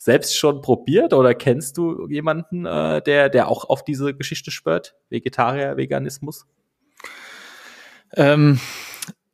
[0.00, 4.94] selbst schon probiert oder kennst du jemanden, äh, der, der auch auf diese Geschichte spürt?
[5.10, 6.46] Vegetarier, Veganismus?
[8.14, 8.60] Ähm,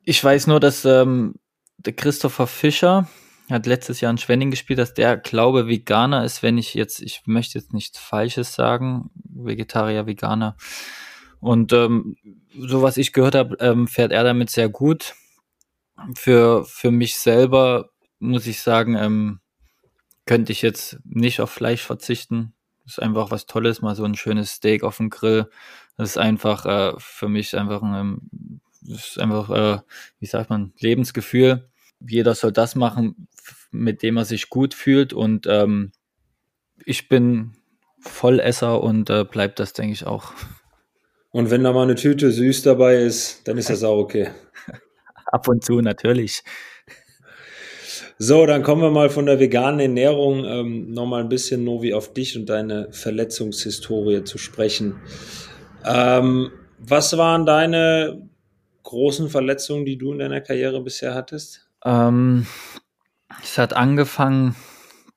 [0.03, 1.35] ich weiß nur, dass ähm,
[1.77, 3.07] der Christopher Fischer
[3.49, 7.23] hat letztes Jahr in Schwenning gespielt, dass der glaube Veganer ist, wenn ich jetzt, ich
[7.25, 10.57] möchte jetzt nichts Falsches sagen, Vegetarier, Veganer.
[11.39, 12.17] Und ähm,
[12.57, 15.13] so was ich gehört habe, ähm, fährt er damit sehr gut.
[16.15, 19.39] Für, für mich selber muss ich sagen, ähm,
[20.25, 22.53] könnte ich jetzt nicht auf Fleisch verzichten.
[22.83, 25.49] Das ist einfach was Tolles, mal so ein schönes Steak auf dem Grill.
[25.97, 29.79] Das ist einfach äh, für mich einfach ein, ähm, das ist einfach, äh,
[30.19, 31.69] wie sagt man, Lebensgefühl.
[32.07, 33.27] Jeder soll das machen,
[33.71, 35.13] mit dem er sich gut fühlt.
[35.13, 35.91] Und ähm,
[36.85, 37.53] ich bin
[37.99, 40.33] Vollesser und äh, bleibt das, denke ich, auch.
[41.31, 44.29] Und wenn da mal eine Tüte süß dabei ist, dann ist das auch okay.
[45.25, 46.43] Ab und zu natürlich.
[48.17, 52.13] So, dann kommen wir mal von der veganen Ernährung ähm, nochmal ein bisschen, Novi, auf
[52.13, 55.01] dich und deine Verletzungshistorie zu sprechen.
[55.85, 58.29] Ähm, was waren deine
[58.83, 61.64] großen Verletzungen, die du in deiner Karriere bisher hattest?
[61.85, 62.45] Ähm,
[63.41, 64.55] es hat angefangen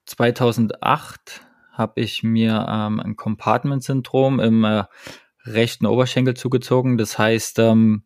[0.06, 4.84] 2008 habe ich mir ähm, ein Compartment-Syndrom im äh,
[5.44, 6.98] rechten Oberschenkel zugezogen.
[6.98, 8.04] Das heißt, ähm,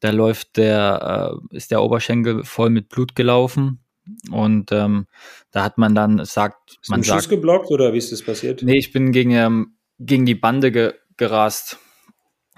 [0.00, 3.84] da läuft der, äh, ist der Oberschenkel voll mit Blut gelaufen
[4.30, 5.06] und ähm,
[5.50, 8.22] da hat man dann sagt, ist man ein sagt, Schuss geblockt oder wie ist das
[8.22, 8.62] passiert?
[8.62, 11.78] nee, ich bin gegen ähm, gegen die Bande ge gerast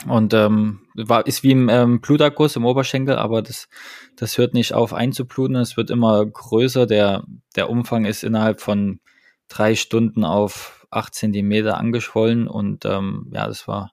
[0.08, 3.68] und ähm, war ist wie ein ähm, Bluterguss im Oberschenkel, aber das
[4.16, 6.86] das hört nicht auf einzubluten, es wird immer größer.
[6.86, 7.24] Der
[7.56, 9.00] der Umfang ist innerhalb von
[9.48, 13.92] drei Stunden auf acht Zentimeter angeschwollen und ähm, ja, das war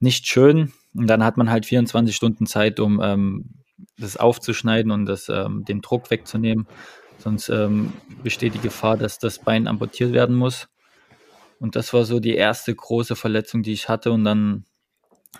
[0.00, 0.72] nicht schön.
[0.94, 3.62] Und dann hat man halt 24 Stunden Zeit, um ähm,
[3.98, 6.66] das aufzuschneiden und das, ähm, den Druck wegzunehmen.
[7.18, 10.68] Sonst ähm, besteht die Gefahr, dass das Bein amputiert werden muss.
[11.60, 14.10] Und das war so die erste große Verletzung, die ich hatte.
[14.10, 14.64] Und dann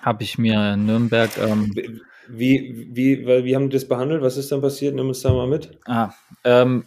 [0.00, 1.30] habe ich mir in Nürnberg.
[1.38, 1.72] Ähm,
[2.28, 4.22] wie, wie, wie, wie haben die das behandelt?
[4.22, 4.94] Was ist dann passiert?
[4.94, 5.78] Nimm uns da mal mit.
[5.86, 6.12] Ah,
[6.44, 6.84] ähm,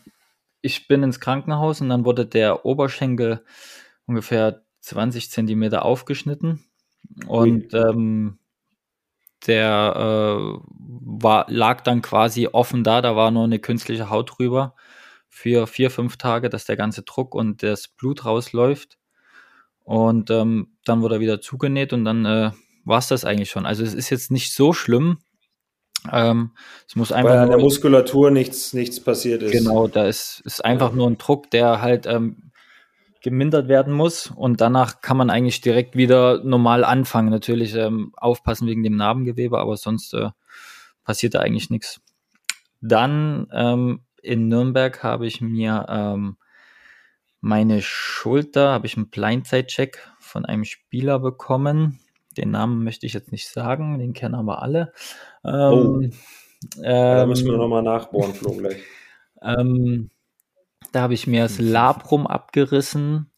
[0.62, 3.44] ich bin ins Krankenhaus und dann wurde der Oberschenkel
[4.08, 6.64] ungefähr 20 Zentimeter aufgeschnitten.
[7.28, 8.40] Und ähm,
[9.46, 14.76] der äh, war, lag dann quasi offen da, da war nur eine künstliche Haut drüber
[15.28, 18.98] für vier, fünf Tage, dass der ganze Druck und das Blut rausläuft.
[19.84, 22.52] Und ähm, dann wurde er wieder zugenäht und dann äh,
[22.86, 23.66] war es das eigentlich schon.
[23.66, 25.18] Also es ist jetzt nicht so schlimm.
[26.12, 26.52] Ähm,
[26.88, 29.52] es muss einfach Weil an der Muskulatur nichts, nichts passiert ist.
[29.52, 32.52] genau, da ist, ist einfach nur ein Druck, der halt ähm,
[33.24, 37.32] gemindert werden muss und danach kann man eigentlich direkt wieder normal anfangen.
[37.32, 40.30] Natürlich ähm, aufpassen wegen dem Narbengewebe, aber sonst äh,
[41.04, 42.02] passiert da eigentlich nichts.
[42.82, 46.38] Dann ähm, in Nürnberg habe ich mir ähm,
[47.42, 52.00] meine Schulter, habe ich einen Blindside-Check von einem Spieler bekommen.
[52.38, 54.94] Den Namen möchte ich jetzt nicht sagen, den kennen aber alle.
[55.44, 56.02] Oh.
[56.02, 56.12] Ähm,
[56.82, 58.82] Da müssen wir ähm, nochmal nachbohren, Flo, gleich.
[59.42, 60.10] ähm,
[60.92, 63.32] da habe ich mir das Labrum abgerissen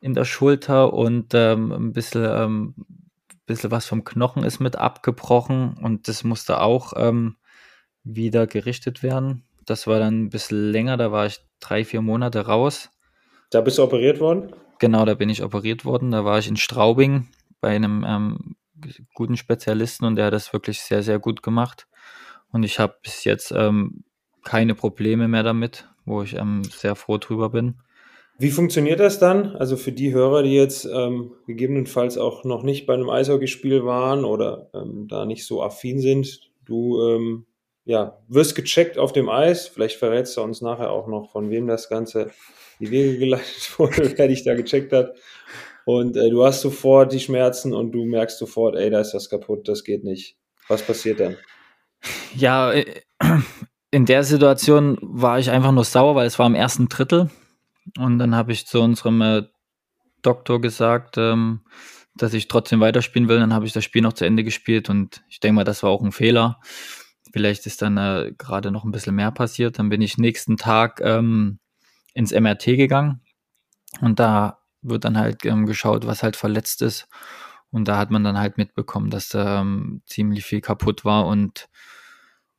[0.00, 2.74] in der Schulter und ähm, ein bisschen, ähm,
[3.46, 7.36] bisschen was vom Knochen ist mit abgebrochen und das musste auch ähm,
[8.02, 9.44] wieder gerichtet werden.
[9.64, 12.90] Das war dann ein bisschen länger, da war ich drei, vier Monate raus.
[13.50, 14.52] Da bist du operiert worden?
[14.78, 16.10] Genau, da bin ich operiert worden.
[16.10, 17.28] Da war ich in Straubing
[17.64, 18.56] bei einem ähm,
[19.14, 21.86] guten Spezialisten und der hat das wirklich sehr, sehr gut gemacht.
[22.52, 24.04] Und ich habe bis jetzt ähm,
[24.44, 27.76] keine Probleme mehr damit, wo ich ähm, sehr froh drüber bin.
[28.38, 29.56] Wie funktioniert das dann?
[29.56, 34.26] Also für die Hörer, die jetzt ähm, gegebenenfalls auch noch nicht bei einem Eishockeyspiel waren
[34.26, 37.46] oder ähm, da nicht so affin sind, du ähm,
[37.86, 39.68] ja, wirst gecheckt auf dem Eis.
[39.68, 42.30] Vielleicht verrätst du uns nachher auch noch, von wem das Ganze
[42.78, 45.14] die Wege geleitet wurde, wer dich da gecheckt hat.
[45.84, 49.28] Und äh, du hast sofort die Schmerzen und du merkst sofort, ey, da ist was
[49.28, 50.36] kaputt, das geht nicht.
[50.68, 51.36] Was passiert dann?
[52.34, 53.02] Ja, äh,
[53.90, 57.30] in der Situation war ich einfach nur sauer, weil es war im ersten Drittel.
[57.98, 59.42] Und dann habe ich zu unserem äh,
[60.22, 61.60] Doktor gesagt, ähm,
[62.16, 63.38] dass ich trotzdem weiterspielen will.
[63.38, 65.90] Dann habe ich das Spiel noch zu Ende gespielt und ich denke mal, das war
[65.90, 66.60] auch ein Fehler.
[67.32, 69.78] Vielleicht ist dann äh, gerade noch ein bisschen mehr passiert.
[69.78, 71.58] Dann bin ich nächsten Tag ähm,
[72.14, 73.20] ins MRT gegangen
[74.00, 77.08] und da wird dann halt ähm, geschaut, was halt verletzt ist.
[77.70, 81.68] Und da hat man dann halt mitbekommen, dass ähm, ziemlich viel kaputt war und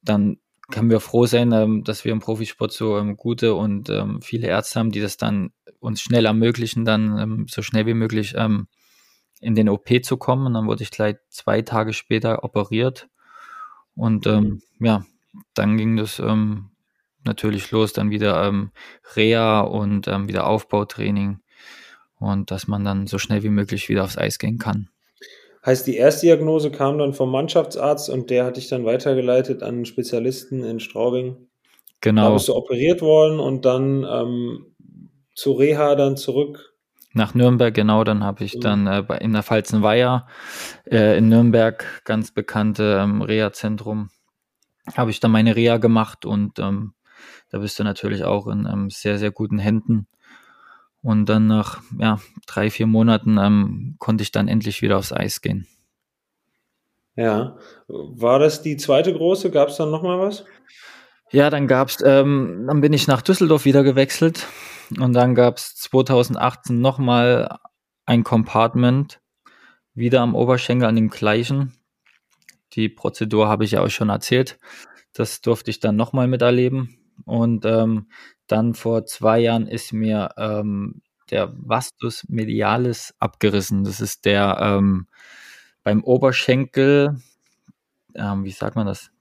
[0.02, 0.38] dann
[0.72, 4.48] können wir froh sein, ähm, dass wir im Profisport so ähm, gute und ähm, viele
[4.48, 9.56] Ärzte haben, die das dann uns schnell ermöglichen, dann ähm, so schnell wie möglich in
[9.56, 10.48] den OP zu kommen.
[10.48, 13.08] Und dann wurde ich gleich zwei Tage später operiert.
[13.94, 15.06] Und ähm, ja,
[15.54, 16.20] dann ging das
[17.24, 18.72] natürlich los, dann wieder ähm,
[19.16, 21.42] Reha und ähm, wieder Aufbautraining
[22.26, 24.90] und dass man dann so schnell wie möglich wieder aufs Eis gehen kann.
[25.66, 29.86] Heißt, die Erstdiagnose kam dann vom Mannschaftsarzt und der hat dich dann weitergeleitet an einen
[29.86, 31.38] Spezialisten in Straubing.
[32.02, 32.30] Genau.
[32.30, 34.66] Da bist du operiert worden und dann ähm,
[35.34, 36.76] zu Reha dann zurück
[37.16, 40.28] nach Nürnberg, genau, dann habe ich dann äh, in der Pfalzenweiher
[40.84, 44.10] äh, in Nürnberg, ganz bekannte ähm, Reha-Zentrum,
[44.98, 46.94] habe ich dann meine Reha gemacht und ähm,
[47.52, 50.08] da bist du natürlich auch in ähm, sehr, sehr guten Händen.
[51.06, 55.42] Und dann nach ja, drei, vier Monaten ähm, konnte ich dann endlich wieder aufs Eis
[55.42, 55.68] gehen.
[57.16, 59.52] Ja, war das die zweite große?
[59.52, 60.46] Gab es dann nochmal was?
[61.32, 64.48] Ja, dann gab's, ähm, dann bin ich nach Düsseldorf wieder gewechselt
[65.00, 67.60] und dann gab es 2018 nochmal
[68.08, 69.22] ein Compartment,
[69.94, 71.78] wieder am Oberschenkel an dem gleichen.
[72.74, 74.58] Die Prozedur habe ich ja auch schon erzählt.
[75.14, 76.98] Das durfte ich dann nochmal miterleben.
[77.24, 78.08] Und ähm,
[78.48, 81.02] dann vor zwei Jahren ist mir ähm,
[81.32, 83.84] der Vastus medialis abgerissen.
[83.84, 85.08] Das ist der ähm,
[85.84, 87.18] beim Oberschenkel,
[88.16, 89.12] ähm, wie sagt man das?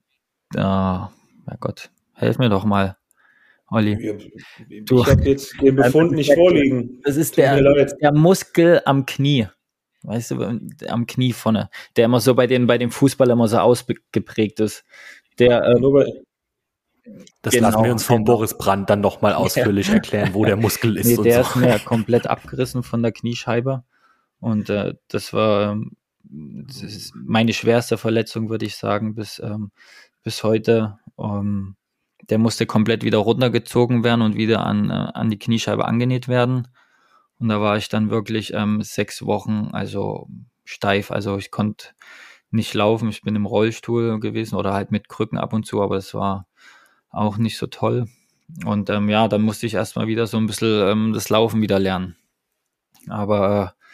[0.55, 1.11] Äh, ja
[1.61, 2.97] Gott, helf mir doch mal.
[3.71, 4.17] Olli.
[4.69, 7.01] Ich habe jetzt den Befund nicht vorliegen.
[7.03, 9.49] Das ist der, der Muskel am Knie.
[10.03, 13.59] Weißt du, am Knie vorne, der immer so bei den, bei dem Fußball immer so
[13.59, 14.85] ausgeprägt ist.
[15.39, 15.77] Der, äh,
[17.43, 18.37] das genau, lassen wir uns von genau.
[18.37, 19.95] Boris Brandt dann nochmal ausführlich ja.
[19.95, 21.07] erklären, wo der Muskel ist.
[21.07, 21.51] Nee, der so.
[21.51, 23.85] ist mir komplett abgerissen von der Kniescheibe.
[24.41, 29.71] Und äh, das war ähm, das meine schwerste Verletzung, würde ich sagen, bis, ähm,
[30.23, 30.99] bis heute.
[31.17, 31.77] Um,
[32.31, 36.69] der musste komplett wieder runtergezogen werden und wieder an, äh, an die Kniescheibe angenäht werden.
[37.39, 40.29] Und da war ich dann wirklich ähm, sechs Wochen, also
[40.65, 41.11] steif.
[41.11, 41.89] Also ich konnte
[42.51, 43.09] nicht laufen.
[43.11, 46.47] Ich bin im Rollstuhl gewesen oder halt mit Krücken ab und zu, aber es war
[47.15, 48.07] auch nicht so toll.
[48.65, 51.79] Und ähm, ja, dann musste ich erstmal wieder so ein bisschen ähm, das Laufen wieder
[51.79, 52.17] lernen.
[53.09, 53.85] Aber äh,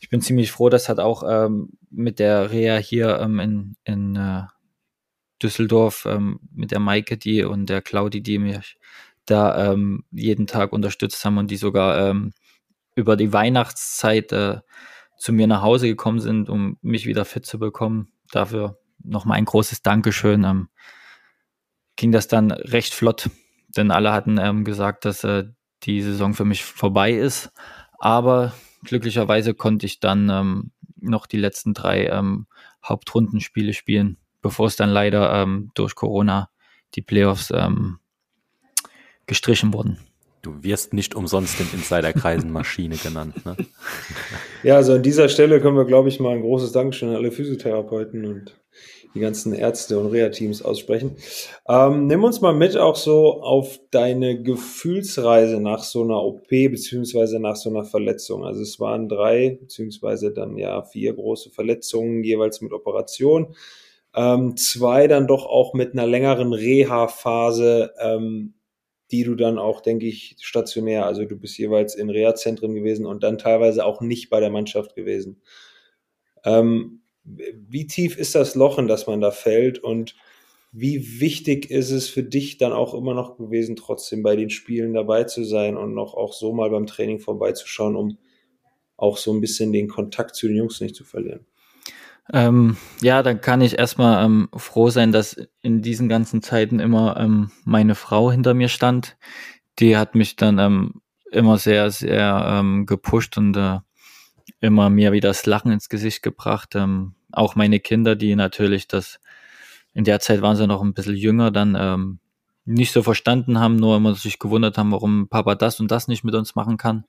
[0.00, 4.16] ich bin ziemlich froh, das hat auch ähm, mit der Reha hier ähm, in, in
[4.16, 4.42] äh,
[5.42, 8.78] Düsseldorf ähm, mit der Maike die und der Claudi, die mich
[9.26, 12.32] da ähm, jeden Tag unterstützt haben und die sogar ähm,
[12.94, 14.60] über die Weihnachtszeit äh,
[15.16, 18.12] zu mir nach Hause gekommen sind, um mich wieder fit zu bekommen.
[18.30, 20.44] Dafür nochmal ein großes Dankeschön.
[20.44, 20.68] Ähm,
[21.96, 23.30] ging das dann recht flott,
[23.76, 25.44] denn alle hatten ähm, gesagt, dass äh,
[25.82, 27.52] die Saison für mich vorbei ist.
[27.98, 28.52] Aber
[28.84, 32.46] glücklicherweise konnte ich dann ähm, noch die letzten drei ähm,
[32.82, 36.50] Hauptrundenspiele spielen bevor es dann leider ähm, durch Corona
[36.94, 37.98] die Playoffs ähm,
[39.26, 39.98] gestrichen wurden.
[40.42, 43.44] Du wirst nicht umsonst in Insiderkreisen Maschine genannt.
[43.44, 43.56] Ne?
[44.62, 47.30] Ja, also an dieser Stelle können wir, glaube ich, mal ein großes Dankeschön an alle
[47.30, 48.58] Physiotherapeuten und
[49.14, 51.16] die ganzen Ärzte und Reha-Teams aussprechen.
[51.68, 57.38] Ähm, nimm uns mal mit auch so auf deine Gefühlsreise nach so einer OP beziehungsweise
[57.38, 58.44] nach so einer Verletzung.
[58.44, 63.54] Also es waren drei beziehungsweise dann ja vier große Verletzungen jeweils mit Operation.
[64.16, 68.54] Ähm, zwei dann doch auch mit einer längeren Reha-Phase, ähm,
[69.10, 73.22] die du dann auch, denke ich, stationär, also du bist jeweils in Reha-Zentren gewesen und
[73.22, 75.40] dann teilweise auch nicht bei der Mannschaft gewesen.
[76.44, 80.14] Ähm, wie tief ist das Loch, in das man da fällt und
[80.72, 84.92] wie wichtig ist es für dich dann auch immer noch gewesen, trotzdem bei den Spielen
[84.92, 88.18] dabei zu sein und noch auch so mal beim Training vorbeizuschauen, um
[88.96, 91.46] auch so ein bisschen den Kontakt zu den Jungs nicht zu verlieren?
[92.32, 97.18] Ähm, ja, dann kann ich erstmal ähm, froh sein, dass in diesen ganzen Zeiten immer
[97.18, 99.16] ähm, meine Frau hinter mir stand.
[99.78, 103.78] Die hat mich dann ähm, immer sehr, sehr ähm, gepusht und äh,
[104.60, 106.74] immer mir wieder das Lachen ins Gesicht gebracht.
[106.74, 109.20] Ähm, auch meine Kinder, die natürlich das,
[109.92, 112.18] in der Zeit waren sie noch ein bisschen jünger, dann ähm,
[112.64, 116.24] nicht so verstanden haben, nur immer sich gewundert haben, warum Papa das und das nicht
[116.24, 117.04] mit uns machen kann.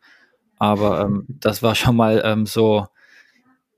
[0.58, 2.88] Aber ähm, das war schon mal ähm, so,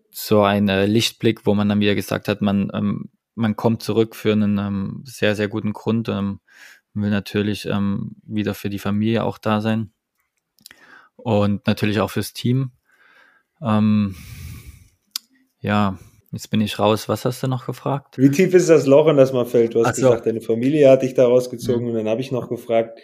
[0.10, 4.16] so ein äh, Lichtblick, wo man dann wieder gesagt hat, man, ähm, man kommt zurück
[4.16, 6.10] für einen ähm, sehr, sehr guten Grund.
[6.10, 6.40] Ähm,
[7.02, 9.92] will natürlich ähm, wieder für die Familie auch da sein
[11.16, 12.72] und natürlich auch fürs Team.
[13.62, 14.16] Ähm,
[15.60, 15.98] ja,
[16.32, 17.10] jetzt bin ich raus.
[17.10, 18.18] Was hast du noch gefragt?
[18.18, 19.76] Wie tief ist das Loch, in das man fällt?
[19.76, 20.10] Du hast so.
[20.10, 21.90] gesagt, deine Familie hat dich da rausgezogen mhm.
[21.90, 23.00] und dann habe ich noch gefragt,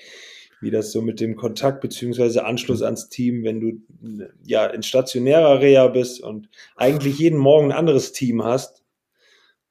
[0.62, 2.86] wie das so mit dem Kontakt beziehungsweise Anschluss mhm.
[2.86, 8.14] ans Team, wenn du ja in stationärer Reha bist und eigentlich jeden Morgen ein anderes
[8.14, 8.84] Team hast,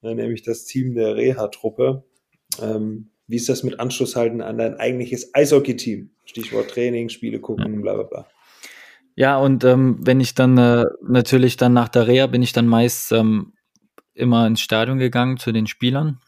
[0.03, 2.05] ne, nämlich das Team der Reha-Truppe.
[2.61, 6.11] Ähm, wie ist das mit Anschluss halten an dein eigentliches Eishockey-Team?
[6.25, 8.27] Stichwort Training, Spiele gucken, bla bla bla.
[9.15, 12.67] Ja, und ähm, wenn ich dann äh, natürlich dann nach der Reha bin ich dann
[12.67, 13.53] meist ähm,
[14.15, 16.21] immer ins Stadion gegangen zu den Spielern,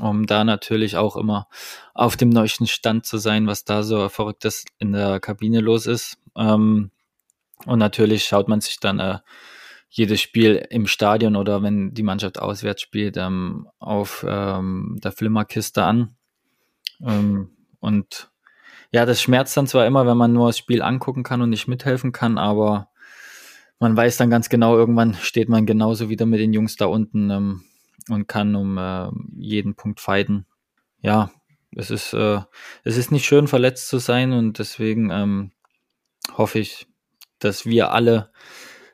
[0.00, 1.48] um da natürlich auch immer
[1.94, 6.18] auf dem neuesten Stand zu sein, was da so Verrücktes in der Kabine los ist.
[6.36, 6.90] Ähm,
[7.66, 9.18] und natürlich schaut man sich dann äh,
[9.88, 15.84] jedes Spiel im Stadion oder wenn die Mannschaft auswärts spielt, ähm, auf ähm, der Flimmerkiste
[15.84, 16.16] an.
[17.00, 18.30] Ähm, und
[18.94, 21.66] ja, das schmerzt dann zwar immer, wenn man nur das Spiel angucken kann und nicht
[21.66, 22.90] mithelfen kann, aber
[23.80, 27.28] man weiß dann ganz genau, irgendwann steht man genauso wieder mit den Jungs da unten
[27.28, 27.64] ähm,
[28.08, 30.46] und kann um äh, jeden Punkt fighten.
[31.00, 31.32] Ja,
[31.74, 32.38] es ist, äh,
[32.84, 35.50] es ist nicht schön, verletzt zu sein und deswegen ähm,
[36.38, 36.86] hoffe ich,
[37.40, 38.30] dass wir alle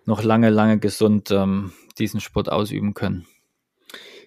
[0.06, 3.26] noch lange, lange gesund ähm, diesen Sport ausüben können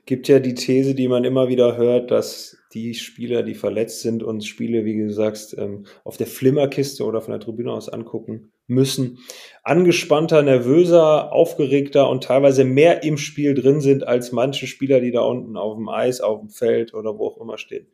[0.05, 4.23] gibt ja die These, die man immer wieder hört, dass die Spieler, die verletzt sind,
[4.23, 8.51] uns Spiele, wie du sagst, ähm, auf der Flimmerkiste oder von der Tribüne aus angucken
[8.67, 9.19] müssen,
[9.63, 15.21] angespannter, nervöser, aufgeregter und teilweise mehr im Spiel drin sind als manche Spieler, die da
[15.21, 17.87] unten auf dem Eis, auf dem Feld oder wo auch immer stehen.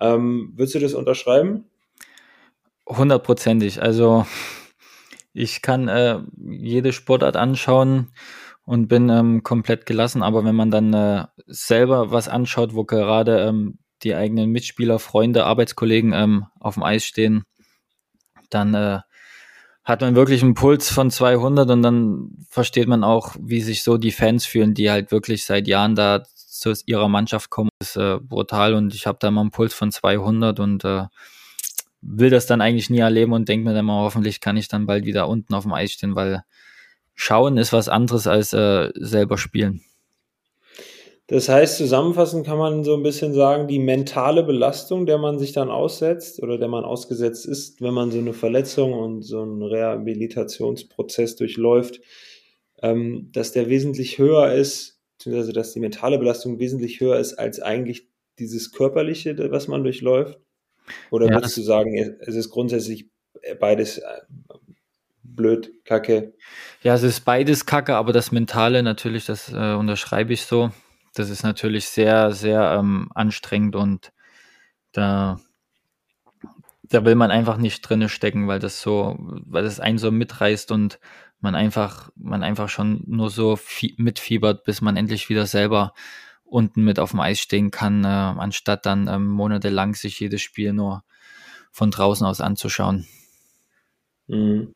[0.00, 1.64] Ähm, würdest du das unterschreiben?
[2.86, 3.82] Hundertprozentig.
[3.82, 4.26] Also
[5.32, 8.08] ich kann äh, jede Sportart anschauen
[8.68, 10.22] und bin ähm, komplett gelassen.
[10.22, 15.46] Aber wenn man dann äh, selber was anschaut, wo gerade ähm, die eigenen Mitspieler, Freunde,
[15.46, 17.44] Arbeitskollegen ähm, auf dem Eis stehen,
[18.50, 19.00] dann äh,
[19.84, 23.96] hat man wirklich einen Puls von 200 und dann versteht man auch, wie sich so
[23.96, 27.70] die Fans fühlen, die halt wirklich seit Jahren da zu ihrer Mannschaft kommen.
[27.78, 31.04] Das ist äh, brutal und ich habe da mal einen Puls von 200 und äh,
[32.02, 34.84] will das dann eigentlich nie erleben und denke mir dann mal, hoffentlich kann ich dann
[34.84, 36.44] bald wieder unten auf dem Eis stehen, weil
[37.20, 39.82] Schauen ist was anderes als äh, selber spielen.
[41.26, 45.50] Das heißt, zusammenfassend kann man so ein bisschen sagen, die mentale Belastung, der man sich
[45.52, 49.64] dann aussetzt oder der man ausgesetzt ist, wenn man so eine Verletzung und so einen
[49.64, 52.00] Rehabilitationsprozess durchläuft,
[52.82, 57.58] ähm, dass der wesentlich höher ist, beziehungsweise dass die mentale Belastung wesentlich höher ist als
[57.58, 58.06] eigentlich
[58.38, 60.38] dieses körperliche, was man durchläuft?
[61.10, 63.10] Oder ja, würdest du sagen, es ist grundsätzlich
[63.58, 64.04] beides äh,
[65.34, 66.34] blöd, kacke.
[66.82, 70.70] Ja, es ist beides kacke, aber das Mentale natürlich, das äh, unterschreibe ich so.
[71.14, 74.12] Das ist natürlich sehr, sehr ähm, anstrengend und
[74.92, 75.40] da,
[76.82, 80.70] da will man einfach nicht drinne stecken, weil das so, weil das einen so mitreißt
[80.70, 80.98] und
[81.40, 83.58] man einfach, man einfach schon nur so
[83.96, 85.94] mitfiebert, bis man endlich wieder selber
[86.44, 90.72] unten mit auf dem Eis stehen kann, äh, anstatt dann ähm, monatelang sich jedes Spiel
[90.72, 91.04] nur
[91.70, 93.06] von draußen aus anzuschauen.
[94.26, 94.74] Mhm.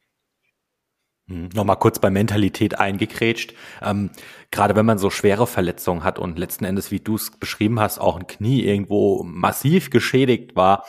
[1.33, 3.55] Hm, Nochmal kurz bei Mentalität eingekrätscht.
[3.81, 4.11] Ähm,
[4.51, 7.99] Gerade wenn man so schwere Verletzungen hat und letzten Endes, wie du es beschrieben hast,
[7.99, 10.85] auch ein Knie irgendwo massiv geschädigt war,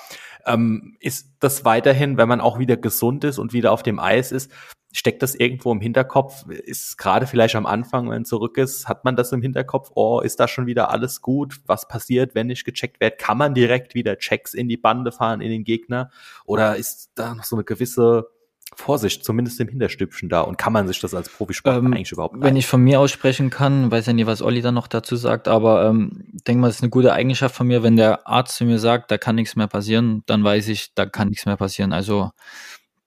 [0.45, 4.33] ähm, ist das weiterhin, wenn man auch wieder gesund ist und wieder auf dem Eis
[4.33, 4.51] ist,
[4.91, 6.45] steckt das irgendwo im Hinterkopf?
[6.49, 9.91] Ist gerade vielleicht am Anfang, wenn zurück ist, hat man das im Hinterkopf?
[9.95, 11.61] Oh, ist da schon wieder alles gut?
[11.65, 13.17] Was passiert, wenn nicht gecheckt wird?
[13.17, 16.11] Kann man direkt wieder Checks in die Bande fahren, in den Gegner?
[16.43, 18.27] Oder ist da noch so eine gewisse
[18.76, 20.41] Vorsicht, zumindest im Hinterstübchen da?
[20.41, 22.36] Und kann man sich das als Profisportler ähm, eigentlich überhaupt?
[22.39, 25.47] Wenn ich von mir aussprechen kann, weiß ja nie, was Olli dann noch dazu sagt,
[25.47, 27.84] aber ähm, denke mal, das ist eine gute Eigenschaft von mir.
[27.84, 31.05] Wenn der Arzt zu mir sagt, da kann nichts mehr passieren, dann weiß ich, da
[31.05, 31.93] kann nichts mehr passieren.
[31.93, 32.32] Also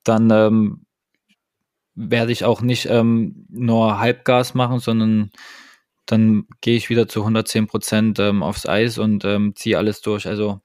[0.05, 0.87] dann ähm,
[1.95, 5.31] werde ich auch nicht ähm, nur Halbgas machen, sondern
[6.05, 10.29] dann gehe ich wieder zu 110 Prozent ähm, aufs Eis und ähm, ziehe alles durch.
[10.29, 10.61] Also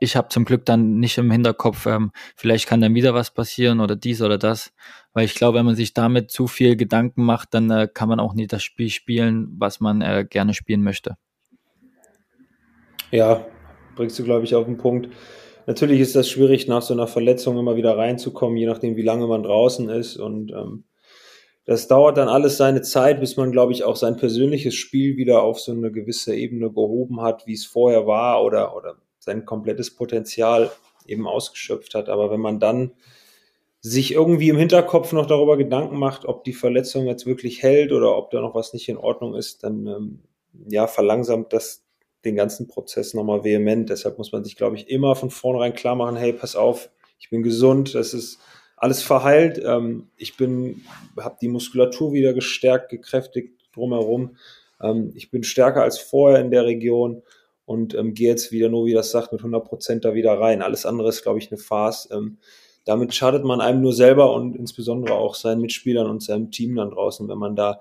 [0.00, 3.80] ich habe zum Glück dann nicht im Hinterkopf, ähm, vielleicht kann dann wieder was passieren
[3.80, 4.72] oder dies oder das.
[5.12, 8.20] Weil ich glaube, wenn man sich damit zu viel Gedanken macht, dann äh, kann man
[8.20, 11.16] auch nicht das Spiel spielen, was man äh, gerne spielen möchte.
[13.10, 13.46] Ja,
[13.94, 15.08] bringst du, glaube ich, auf den Punkt.
[15.66, 19.26] Natürlich ist das schwierig, nach so einer Verletzung immer wieder reinzukommen, je nachdem, wie lange
[19.26, 20.16] man draußen ist.
[20.16, 20.84] Und ähm,
[21.64, 25.42] das dauert dann alles seine Zeit, bis man, glaube ich, auch sein persönliches Spiel wieder
[25.42, 29.94] auf so eine gewisse Ebene gehoben hat, wie es vorher war oder, oder sein komplettes
[29.94, 30.70] Potenzial
[31.06, 32.08] eben ausgeschöpft hat.
[32.08, 32.92] Aber wenn man dann
[33.80, 38.16] sich irgendwie im Hinterkopf noch darüber Gedanken macht, ob die Verletzung jetzt wirklich hält oder
[38.16, 40.22] ob da noch was nicht in Ordnung ist, dann ähm,
[40.68, 41.84] ja, verlangsamt das
[42.24, 43.90] den ganzen Prozess nochmal vehement.
[43.90, 47.28] Deshalb muss man sich, glaube ich, immer von vornherein klar machen, hey, pass auf, ich
[47.28, 48.38] bin gesund, das ist
[48.76, 49.60] alles verheilt.
[49.64, 50.82] Ähm, ich bin,
[51.18, 54.36] habe die Muskulatur wieder gestärkt, gekräftigt drumherum.
[54.80, 57.22] Ähm, ich bin stärker als vorher in der Region
[57.66, 60.62] und ähm, gehe jetzt wieder, nur wie das sagt, mit 100 Prozent da wieder rein.
[60.62, 62.08] Alles andere ist, glaube ich, eine Farce.
[62.12, 62.38] Ähm,
[62.84, 66.90] damit schadet man einem nur selber und insbesondere auch seinen Mitspielern und seinem Team dann
[66.90, 67.80] draußen, wenn man da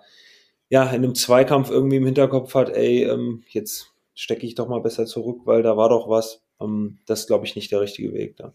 [0.70, 4.82] ja in einem Zweikampf irgendwie im Hinterkopf hat, ey, ähm, jetzt stecke ich doch mal
[4.82, 6.44] besser zurück, weil da war doch was.
[6.62, 8.54] Ähm, das ist, glaube ich, nicht der richtige Weg da.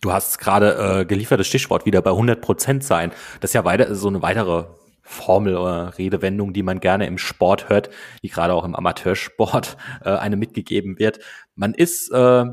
[0.00, 3.10] Du hast gerade äh, geliefertes Stichwort wieder bei 100 Prozent sein.
[3.40, 4.66] Das ist ja weiter so eine weitere
[5.04, 7.90] Formel oder Redewendung, die man gerne im Sport hört,
[8.22, 11.20] die gerade auch im Amateursport äh, eine mitgegeben wird.
[11.54, 12.44] Man ist äh,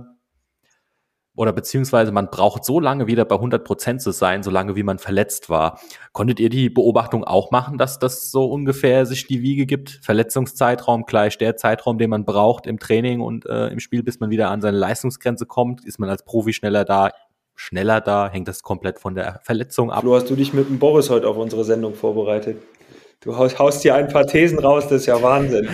[1.34, 4.84] oder beziehungsweise man braucht so lange wieder bei 100 Prozent zu sein, so lange wie
[4.84, 5.80] man verletzt war.
[6.12, 10.02] Konntet ihr die Beobachtung auch machen, dass das so ungefähr sich die Wiege gibt?
[10.04, 14.30] Verletzungszeitraum gleich der Zeitraum, den man braucht im Training und äh, im Spiel, bis man
[14.30, 15.86] wieder an seine Leistungsgrenze kommt?
[15.86, 17.12] Ist man als Profi schneller da?
[17.64, 18.28] Schneller da?
[18.28, 20.02] Hängt das komplett von der Verletzung ab?
[20.02, 22.60] Flo, hast du dich mit dem Boris heute auf unsere Sendung vorbereitet?
[23.20, 25.70] Du haust, haust hier ein paar Thesen raus, das ist ja Wahnsinn.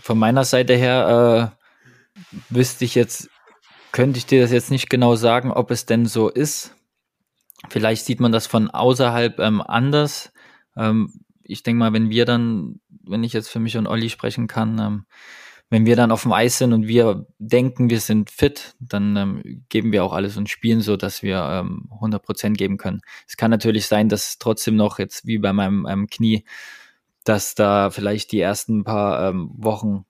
[0.00, 3.28] Von meiner Seite her äh, wüsste ich jetzt
[3.92, 6.74] könnte ich dir das jetzt nicht genau sagen, ob es denn so ist.
[7.68, 10.32] Vielleicht sieht man das von außerhalb ähm, anders.
[10.74, 14.46] Ähm, ich denke mal, wenn wir dann, wenn ich jetzt für mich und Olli sprechen
[14.46, 15.06] kann, ähm,
[15.68, 19.64] wenn wir dann auf dem Eis sind und wir denken, wir sind fit, dann ähm,
[19.68, 23.00] geben wir auch alles und spielen so, dass wir ähm, 100 Prozent geben können.
[23.26, 26.44] Es kann natürlich sein, dass trotzdem noch jetzt wie bei meinem ähm, Knie,
[27.24, 30.04] dass da vielleicht die ersten paar ähm, Wochen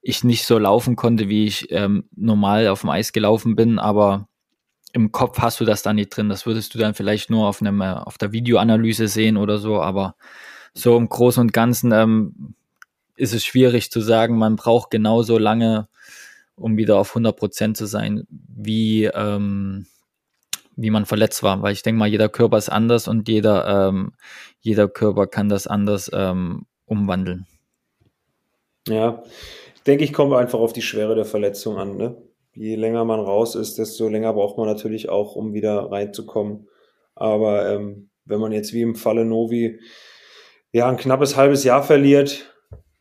[0.00, 4.28] ich nicht so laufen konnte, wie ich ähm, normal auf dem Eis gelaufen bin, aber
[4.92, 6.28] im Kopf hast du das da nicht drin.
[6.28, 9.80] Das würdest du dann vielleicht nur auf einem äh, auf der Videoanalyse sehen oder so,
[9.80, 10.16] aber
[10.74, 12.54] so im Großen und Ganzen ähm,
[13.16, 15.88] ist es schwierig zu sagen, man braucht genauso lange,
[16.54, 19.86] um wieder auf 100 Prozent zu sein, wie ähm,
[20.76, 24.12] wie man verletzt war, weil ich denke mal, jeder Körper ist anders und jeder ähm,
[24.60, 27.46] jeder Körper kann das anders ähm, umwandeln.
[28.88, 29.22] Ja,
[29.86, 31.96] denke ich, kommt einfach auf die Schwere der Verletzung an.
[31.96, 32.16] Ne?
[32.54, 36.68] Je länger man raus ist, desto länger braucht man natürlich auch, um wieder reinzukommen.
[37.14, 39.80] Aber ähm, wenn man jetzt wie im Falle Novi
[40.72, 42.51] ja ein knappes halbes Jahr verliert,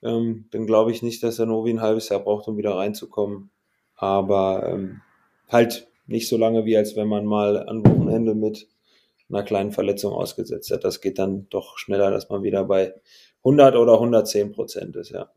[0.04, 3.52] ähm, dann glaube ich nicht, dass der Novi ein halbes Jahr braucht, um wieder reinzukommen.
[3.96, 5.02] Aber ähm,
[5.48, 8.68] halt nicht so lange, wie als wenn man mal am Wochenende mit
[9.30, 10.84] einer kleinen Verletzung ausgesetzt hat.
[10.84, 12.94] Das geht dann doch schneller, dass man wieder bei
[13.40, 15.32] 100 oder 110 Prozent ist, ja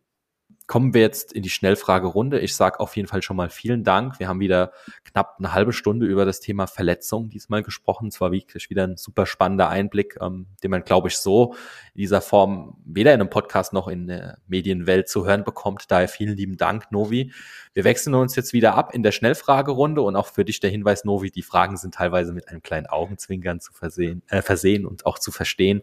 [0.66, 2.40] kommen wir jetzt in die Schnellfragerunde.
[2.40, 4.18] Ich sage auf jeden Fall schon mal vielen Dank.
[4.18, 4.72] Wir haben wieder
[5.04, 8.08] knapp eine halbe Stunde über das Thema Verletzung diesmal gesprochen.
[8.08, 11.54] Es war wirklich wieder ein super spannender Einblick, ähm, den man, glaube ich, so
[11.92, 15.84] in dieser Form weder in einem Podcast noch in der Medienwelt zu hören bekommt.
[15.90, 17.32] Daher vielen lieben Dank, Novi.
[17.74, 21.04] Wir wechseln uns jetzt wieder ab in der Schnellfragerunde und auch für dich der Hinweis,
[21.04, 25.18] Novi, die Fragen sind teilweise mit einem kleinen Augenzwinkern zu versehen, äh, versehen und auch
[25.18, 25.82] zu verstehen.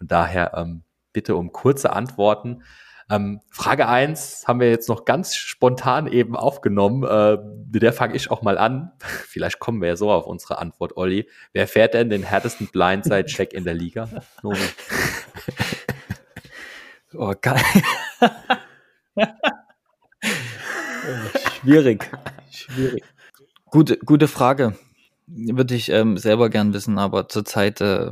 [0.00, 2.62] Und daher ähm, bitte um kurze Antworten.
[3.10, 7.04] Ähm, Frage eins haben wir jetzt noch ganz spontan eben aufgenommen.
[7.04, 7.36] Äh,
[7.72, 8.92] mit der fange ich auch mal an.
[8.98, 11.28] Vielleicht kommen wir ja so auf unsere Antwort, Olli.
[11.52, 14.08] Wer fährt denn den härtesten Blindside-Check in der Liga?
[17.14, 17.60] oh, geil.
[21.60, 22.10] Schwierig.
[22.50, 23.04] Schwierig.
[23.66, 24.78] Gute, gute Frage.
[25.26, 28.10] Würde ich ähm, selber gern wissen, aber zurzeit äh,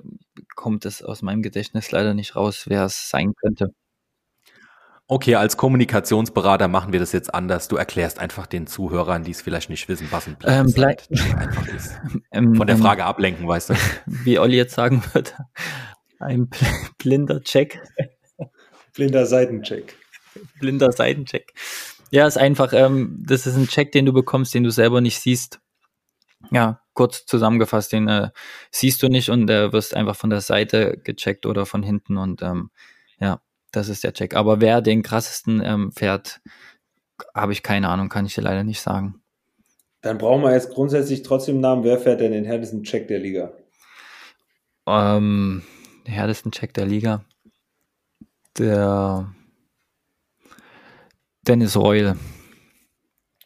[0.54, 3.74] kommt es aus meinem Gedächtnis leider nicht raus, wer es sein könnte.
[5.08, 7.68] Okay, als Kommunikationsberater machen wir das jetzt anders.
[7.68, 11.66] Du erklärst einfach den Zuhörern, die es vielleicht nicht wissen, was ein ähm, Blind einfach
[11.68, 12.00] ist.
[12.32, 13.74] Ähm, Von der ähm, Frage ablenken, weißt du.
[14.06, 15.32] Wie Olli jetzt sagen würde,
[16.18, 16.48] ein
[16.98, 17.80] blinder Check.
[18.94, 19.96] Blinder Seitencheck.
[20.58, 21.52] Blinder Seitencheck.
[22.10, 25.18] Ja, ist einfach, ähm, das ist ein Check, den du bekommst, den du selber nicht
[25.20, 25.60] siehst.
[26.50, 28.30] Ja, kurz zusammengefasst, den äh,
[28.70, 32.42] siehst du nicht und äh, wirst einfach von der Seite gecheckt oder von hinten und
[32.42, 32.70] ähm,
[33.18, 33.40] ja,
[33.72, 34.34] das ist der Check.
[34.34, 36.40] Aber wer den krassesten ähm, fährt,
[37.34, 39.22] habe ich keine Ahnung, kann ich dir leider nicht sagen.
[40.02, 41.84] Dann brauchen wir jetzt grundsätzlich trotzdem einen Namen.
[41.84, 43.52] Wer fährt denn den härtesten Check der Liga?
[44.86, 45.62] Ähm,
[46.06, 47.24] den härtesten Check der Liga.
[48.58, 49.32] Der
[51.42, 52.16] Dennis Reul.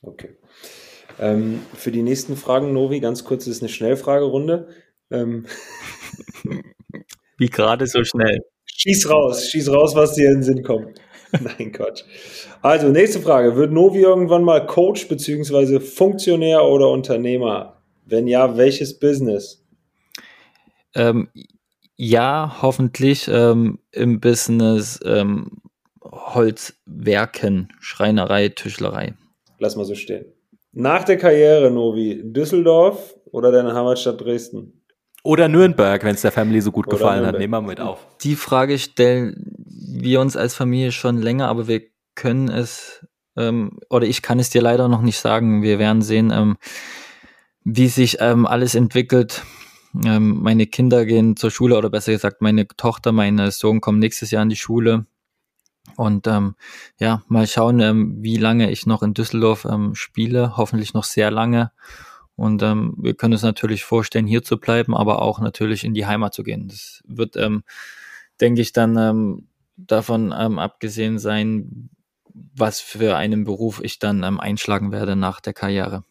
[0.03, 0.37] Okay.
[1.19, 4.69] Ähm, für die nächsten Fragen, Novi, ganz kurz, das ist eine Schnellfragerunde.
[5.11, 5.47] Ähm.
[7.39, 8.41] Wie gerade so schnell.
[8.77, 11.01] Schieß raus, schieß raus, was dir in den Sinn kommt.
[11.41, 12.05] Nein, Quatsch.
[12.63, 13.57] Also, nächste Frage.
[13.57, 15.81] Wird Novi irgendwann mal Coach bzw.
[15.81, 17.81] Funktionär oder Unternehmer?
[18.05, 19.65] Wenn ja, welches Business?
[20.95, 21.29] Ähm,
[21.97, 25.59] ja, hoffentlich ähm, im Business ähm,
[26.03, 29.15] Holzwerken, Schreinerei, Tischlerei.
[29.59, 30.27] Lass mal so stehen.
[30.73, 34.83] Nach der Karriere, Novi, Düsseldorf oder deine Heimatstadt Dresden?
[35.27, 37.35] Oder Nürnberg, wenn es der Family so gut Oder gefallen Nürnberg.
[37.35, 37.41] hat.
[37.41, 38.07] Nehmen wir mit auf.
[38.23, 39.35] Die Frage stellen
[39.67, 41.83] wir uns als Familie schon länger, aber wir
[42.15, 43.05] können es,
[43.37, 45.63] ähm, oder ich kann es dir leider noch nicht sagen.
[45.63, 46.57] Wir werden sehen, ähm,
[47.65, 49.43] wie sich ähm, alles entwickelt.
[50.05, 54.31] Ähm, meine Kinder gehen zur Schule, oder besser gesagt, meine Tochter, mein Sohn kommen nächstes
[54.31, 55.07] Jahr in die Schule.
[55.97, 56.55] Und ähm,
[57.01, 60.57] ja, mal schauen, wie lange ich noch in Düsseldorf spiele.
[60.57, 61.73] Hoffentlich noch sehr lange.
[62.37, 66.07] Und ähm, wir können uns natürlich vorstellen, hier zu bleiben, aber auch natürlich in die
[66.07, 66.69] Heimat zu gehen.
[66.69, 67.65] Das wird, ähm,
[68.41, 71.89] denke ich, dann ähm, davon ähm, abgesehen sein,
[72.35, 76.05] was für einen Beruf ich dann ähm, einschlagen werde nach der Karriere.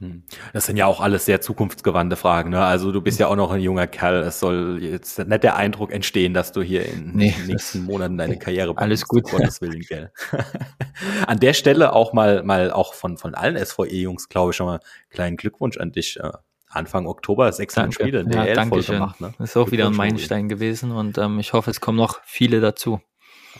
[0.00, 0.24] Hm.
[0.52, 2.50] Das sind ja auch alles sehr zukunftsgewandte Fragen.
[2.50, 2.64] Ne?
[2.64, 4.22] Also du bist ja auch noch ein junger Kerl.
[4.22, 8.18] Es soll jetzt nicht der Eindruck entstehen, dass du hier in nee, den nächsten Monaten
[8.18, 9.30] deine Karriere alles gut.
[9.30, 10.10] Gottes Willen, gell?
[11.26, 14.80] an der Stelle auch mal, mal auch von, von allen SVE-Jungs, glaube ich, schon mal
[15.10, 16.18] kleinen Glückwunsch an dich.
[16.18, 16.30] Äh,
[16.68, 18.96] Anfang Oktober, sechs Spiele in der ja, danke schön.
[18.96, 19.20] gemacht.
[19.20, 19.32] Ne?
[19.38, 22.60] Das ist auch wieder ein Meilenstein gewesen und ähm, ich hoffe, es kommen noch viele
[22.60, 23.00] dazu.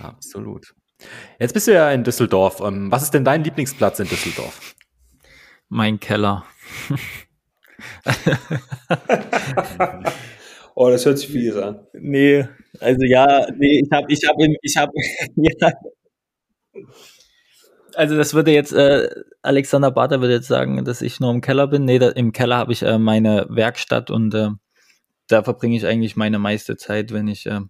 [0.00, 0.74] Absolut.
[1.38, 2.60] Jetzt bist du ja in Düsseldorf.
[2.60, 4.74] Ähm, was ist denn dein Lieblingsplatz in Düsseldorf?
[5.74, 6.44] Mein Keller.
[10.76, 11.80] oh, das hört sich fies an.
[11.94, 12.46] Nee,
[12.78, 14.92] also ja, nee, ich habe, ich habe, ich habe,
[15.34, 15.72] ja.
[17.96, 19.08] Also das würde jetzt, äh,
[19.42, 21.86] Alexander Barter würde jetzt sagen, dass ich nur im Keller bin.
[21.86, 24.50] Nee, da, im Keller habe ich äh, meine Werkstatt und äh,
[25.26, 27.62] da verbringe ich eigentlich meine meiste Zeit, wenn ich äh,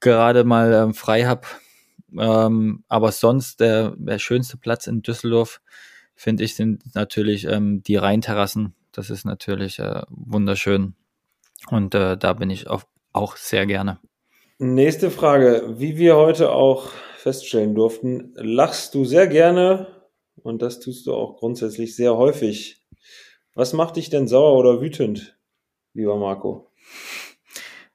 [0.00, 1.42] gerade mal äh, frei habe.
[2.18, 5.60] Ähm, aber sonst der, der schönste Platz in Düsseldorf
[6.18, 8.74] finde ich, sind natürlich ähm, die Rheinterrassen.
[8.92, 10.94] Das ist natürlich äh, wunderschön.
[11.70, 14.00] Und äh, da bin ich auch, auch sehr gerne.
[14.58, 15.76] Nächste Frage.
[15.78, 19.86] Wie wir heute auch feststellen durften, lachst du sehr gerne
[20.42, 22.84] und das tust du auch grundsätzlich sehr häufig.
[23.54, 25.38] Was macht dich denn sauer oder wütend,
[25.94, 26.72] lieber Marco?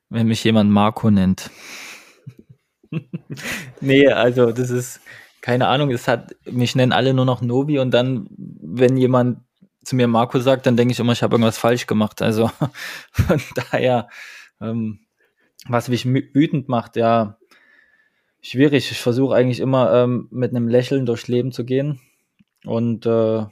[0.10, 1.50] Wenn mich jemand Marco nennt.
[3.82, 5.02] nee, also das ist,
[5.44, 9.40] keine Ahnung, es hat, mich nennen alle nur noch Novi und dann, wenn jemand
[9.84, 12.22] zu mir Marco sagt, dann denke ich immer, ich habe irgendwas falsch gemacht.
[12.22, 12.50] Also
[13.12, 14.08] von daher,
[14.62, 15.02] ähm,
[15.68, 17.38] was mich wütend macht, ja,
[18.40, 18.90] schwierig.
[18.90, 22.00] Ich versuche eigentlich immer ähm, mit einem Lächeln durchs Leben zu gehen.
[22.64, 23.46] Und äh,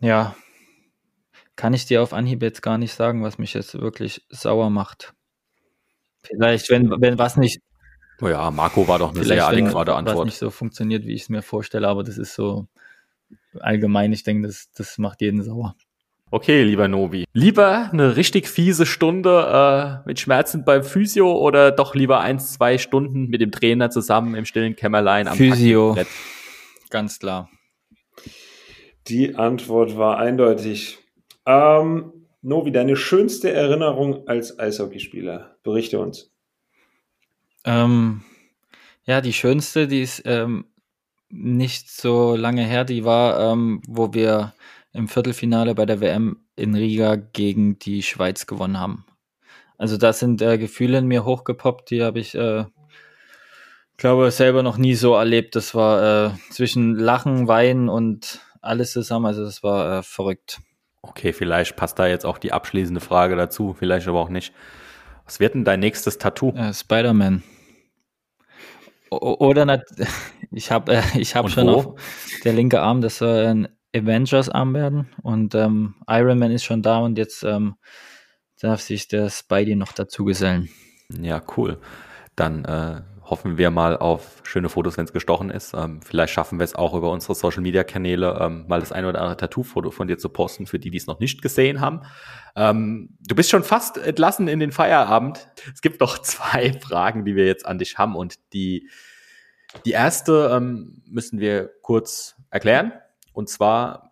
[0.00, 0.34] ja,
[1.54, 5.12] kann ich dir auf Anhieb jetzt gar nicht sagen, was mich jetzt wirklich sauer macht.
[6.22, 7.60] Vielleicht, wenn, wenn was nicht,
[8.20, 10.26] Oh ja, Marco war doch eine sehr adäquate Antwort.
[10.26, 12.66] Nicht so funktioniert, wie ich es mir vorstelle, aber das ist so
[13.58, 14.12] allgemein.
[14.12, 15.74] Ich denke, das, das macht jeden sauer.
[16.32, 17.24] Okay, lieber Novi.
[17.32, 22.78] Lieber eine richtig fiese Stunde äh, mit Schmerzen beim Physio oder doch lieber eins, zwei
[22.78, 25.96] Stunden mit dem Trainer zusammen im stillen Kämmerlein am Physio.
[26.90, 27.50] Ganz klar.
[29.08, 30.98] Die Antwort war eindeutig.
[31.46, 32.12] Ähm,
[32.42, 35.56] Novi, deine schönste Erinnerung als Eishockeyspieler.
[35.64, 36.32] Berichte uns.
[37.64, 38.22] Ähm,
[39.04, 40.66] ja, die schönste, die ist ähm,
[41.28, 44.54] nicht so lange her, die war, ähm, wo wir
[44.92, 49.04] im Viertelfinale bei der WM in Riga gegen die Schweiz gewonnen haben.
[49.78, 52.64] Also da sind äh, Gefühle in mir hochgepoppt, die habe ich, äh,
[54.00, 55.54] glaube selber noch nie so erlebt.
[55.54, 59.26] Das war äh, zwischen Lachen, Weinen und alles zusammen.
[59.26, 60.60] Also das war äh, verrückt.
[61.02, 64.52] Okay, vielleicht passt da jetzt auch die abschließende Frage dazu, vielleicht aber auch nicht.
[65.24, 66.52] Was wird denn dein nächstes Tattoo?
[66.56, 67.42] Äh, Spider-Man.
[69.10, 69.82] Oder
[70.52, 71.72] ich habe äh, ich hab schon wo?
[71.72, 71.94] auf
[72.44, 75.08] der linke Arm, das soll ein Avengers-Arm werden.
[75.22, 77.74] Und ähm, Iron Man ist schon da und jetzt ähm,
[78.60, 80.68] darf sich der Spidey noch dazu gesellen.
[81.20, 81.78] Ja, cool.
[82.36, 85.72] Dann äh, hoffen wir mal auf schöne Fotos, wenn es gestochen ist.
[85.72, 89.04] Ähm, vielleicht schaffen wir es auch über unsere Social Media Kanäle, ähm, mal das ein
[89.04, 92.02] oder andere Tattoo-Foto von dir zu posten, für die, die es noch nicht gesehen haben.
[92.56, 95.48] Ähm, du bist schon fast entlassen in den Feierabend.
[95.72, 98.90] Es gibt noch zwei Fragen, die wir jetzt an dich haben und die,
[99.86, 102.92] die erste ähm, müssen wir kurz erklären.
[103.32, 104.09] Und zwar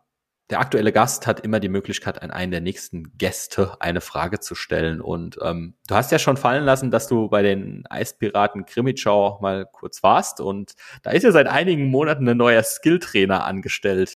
[0.51, 4.55] der aktuelle Gast hat immer die Möglichkeit, an einen der nächsten Gäste eine Frage zu
[4.55, 5.01] stellen.
[5.01, 9.67] Und ähm, du hast ja schon fallen lassen, dass du bei den Eispiraten Krimitschau mal
[9.71, 10.41] kurz warst.
[10.41, 14.15] Und da ist ja seit einigen Monaten ein neuer Skilltrainer angestellt.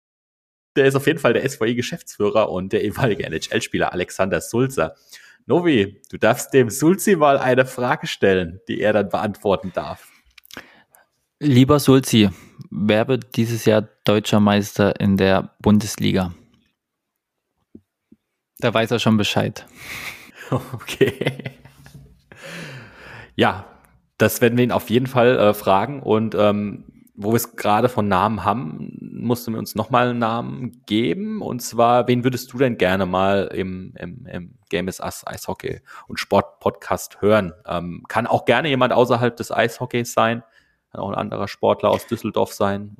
[0.74, 4.94] Der ist auf jeden Fall der SVI-Geschäftsführer und der ehemalige NHL-Spieler Alexander Sulzer.
[5.44, 10.11] Novi, du darfst dem Sulzi mal eine Frage stellen, die er dann beantworten darf.
[11.44, 12.30] Lieber Sulzi,
[12.70, 16.32] wer wird dieses Jahr deutscher Meister in der Bundesliga?
[18.60, 19.66] Da weiß er schon Bescheid.
[20.50, 21.58] Okay.
[23.34, 23.64] Ja,
[24.18, 26.00] Das werden wir ihn auf jeden Fall äh, fragen.
[26.00, 26.84] Und ähm,
[27.14, 31.42] wo wir es gerade von Namen haben, musst du mir uns nochmal einen Namen geben.
[31.42, 35.80] Und zwar, wen würdest du denn gerne mal im, im, im Game is Us Eishockey
[36.06, 37.52] und Sport Podcast hören?
[37.66, 40.44] Ähm, kann auch gerne jemand außerhalb des Eishockeys sein.
[40.92, 42.96] Kann auch ein anderer Sportler aus Düsseldorf sein.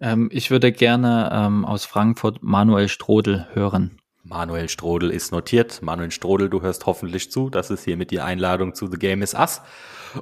[0.00, 3.98] Ähm, ich würde gerne ähm, aus Frankfurt Manuel Strodel hören.
[4.24, 5.80] Manuel Strodel ist notiert.
[5.82, 7.48] Manuel Strodel, du hörst hoffentlich zu.
[7.48, 9.62] Das ist hiermit die Einladung zu The Game is Us.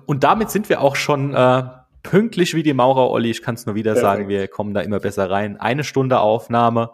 [0.06, 1.64] Und damit sind wir auch schon äh,
[2.02, 3.30] pünktlich wie die Maurer, Olli.
[3.30, 4.16] Ich kann es nur wieder Perfekt.
[4.16, 5.58] sagen, wir kommen da immer besser rein.
[5.58, 6.90] Eine Stunde Aufnahme.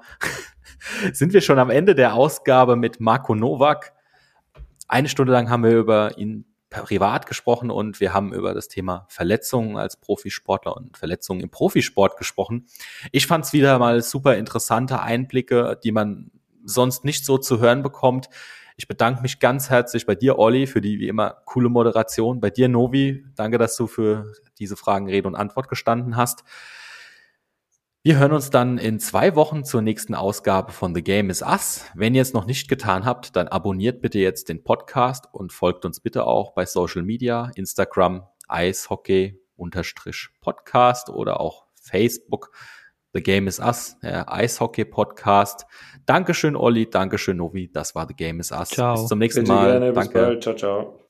[1.13, 3.93] sind wir schon am Ende der Ausgabe mit Marco Nowak.
[4.89, 9.07] Eine Stunde lang haben wir über ihn privat gesprochen und wir haben über das Thema
[9.09, 12.67] Verletzungen als Profisportler und Verletzungen im Profisport gesprochen.
[13.13, 16.31] Ich fand es wieder mal super interessante Einblicke, die man
[16.65, 18.29] sonst nicht so zu hören bekommt.
[18.77, 22.41] Ich bedanke mich ganz herzlich bei dir, Olli, für die wie immer coole Moderation.
[22.41, 26.45] Bei dir, Novi, danke, dass du für diese Fragen Rede und Antwort gestanden hast.
[28.07, 31.87] Wir hören uns dann in zwei Wochen zur nächsten Ausgabe von The Game is Us.
[31.97, 35.85] Wenn ihr es noch nicht getan habt, dann abonniert bitte jetzt den Podcast und folgt
[35.85, 42.53] uns bitte auch bei Social Media, Instagram, Eishockey unterstrich Podcast oder auch Facebook.
[43.13, 45.67] The Game is Us, der Eishockey-Podcast.
[46.05, 46.89] Dankeschön, Olli.
[46.89, 47.73] Dankeschön, Novi.
[47.73, 48.69] Das war The Game is Us.
[48.69, 48.95] Ciao.
[48.95, 49.81] Bis zum nächsten Bitte Mal.
[49.81, 50.39] Gerne, Danke.
[50.39, 51.01] Ciao, ciao.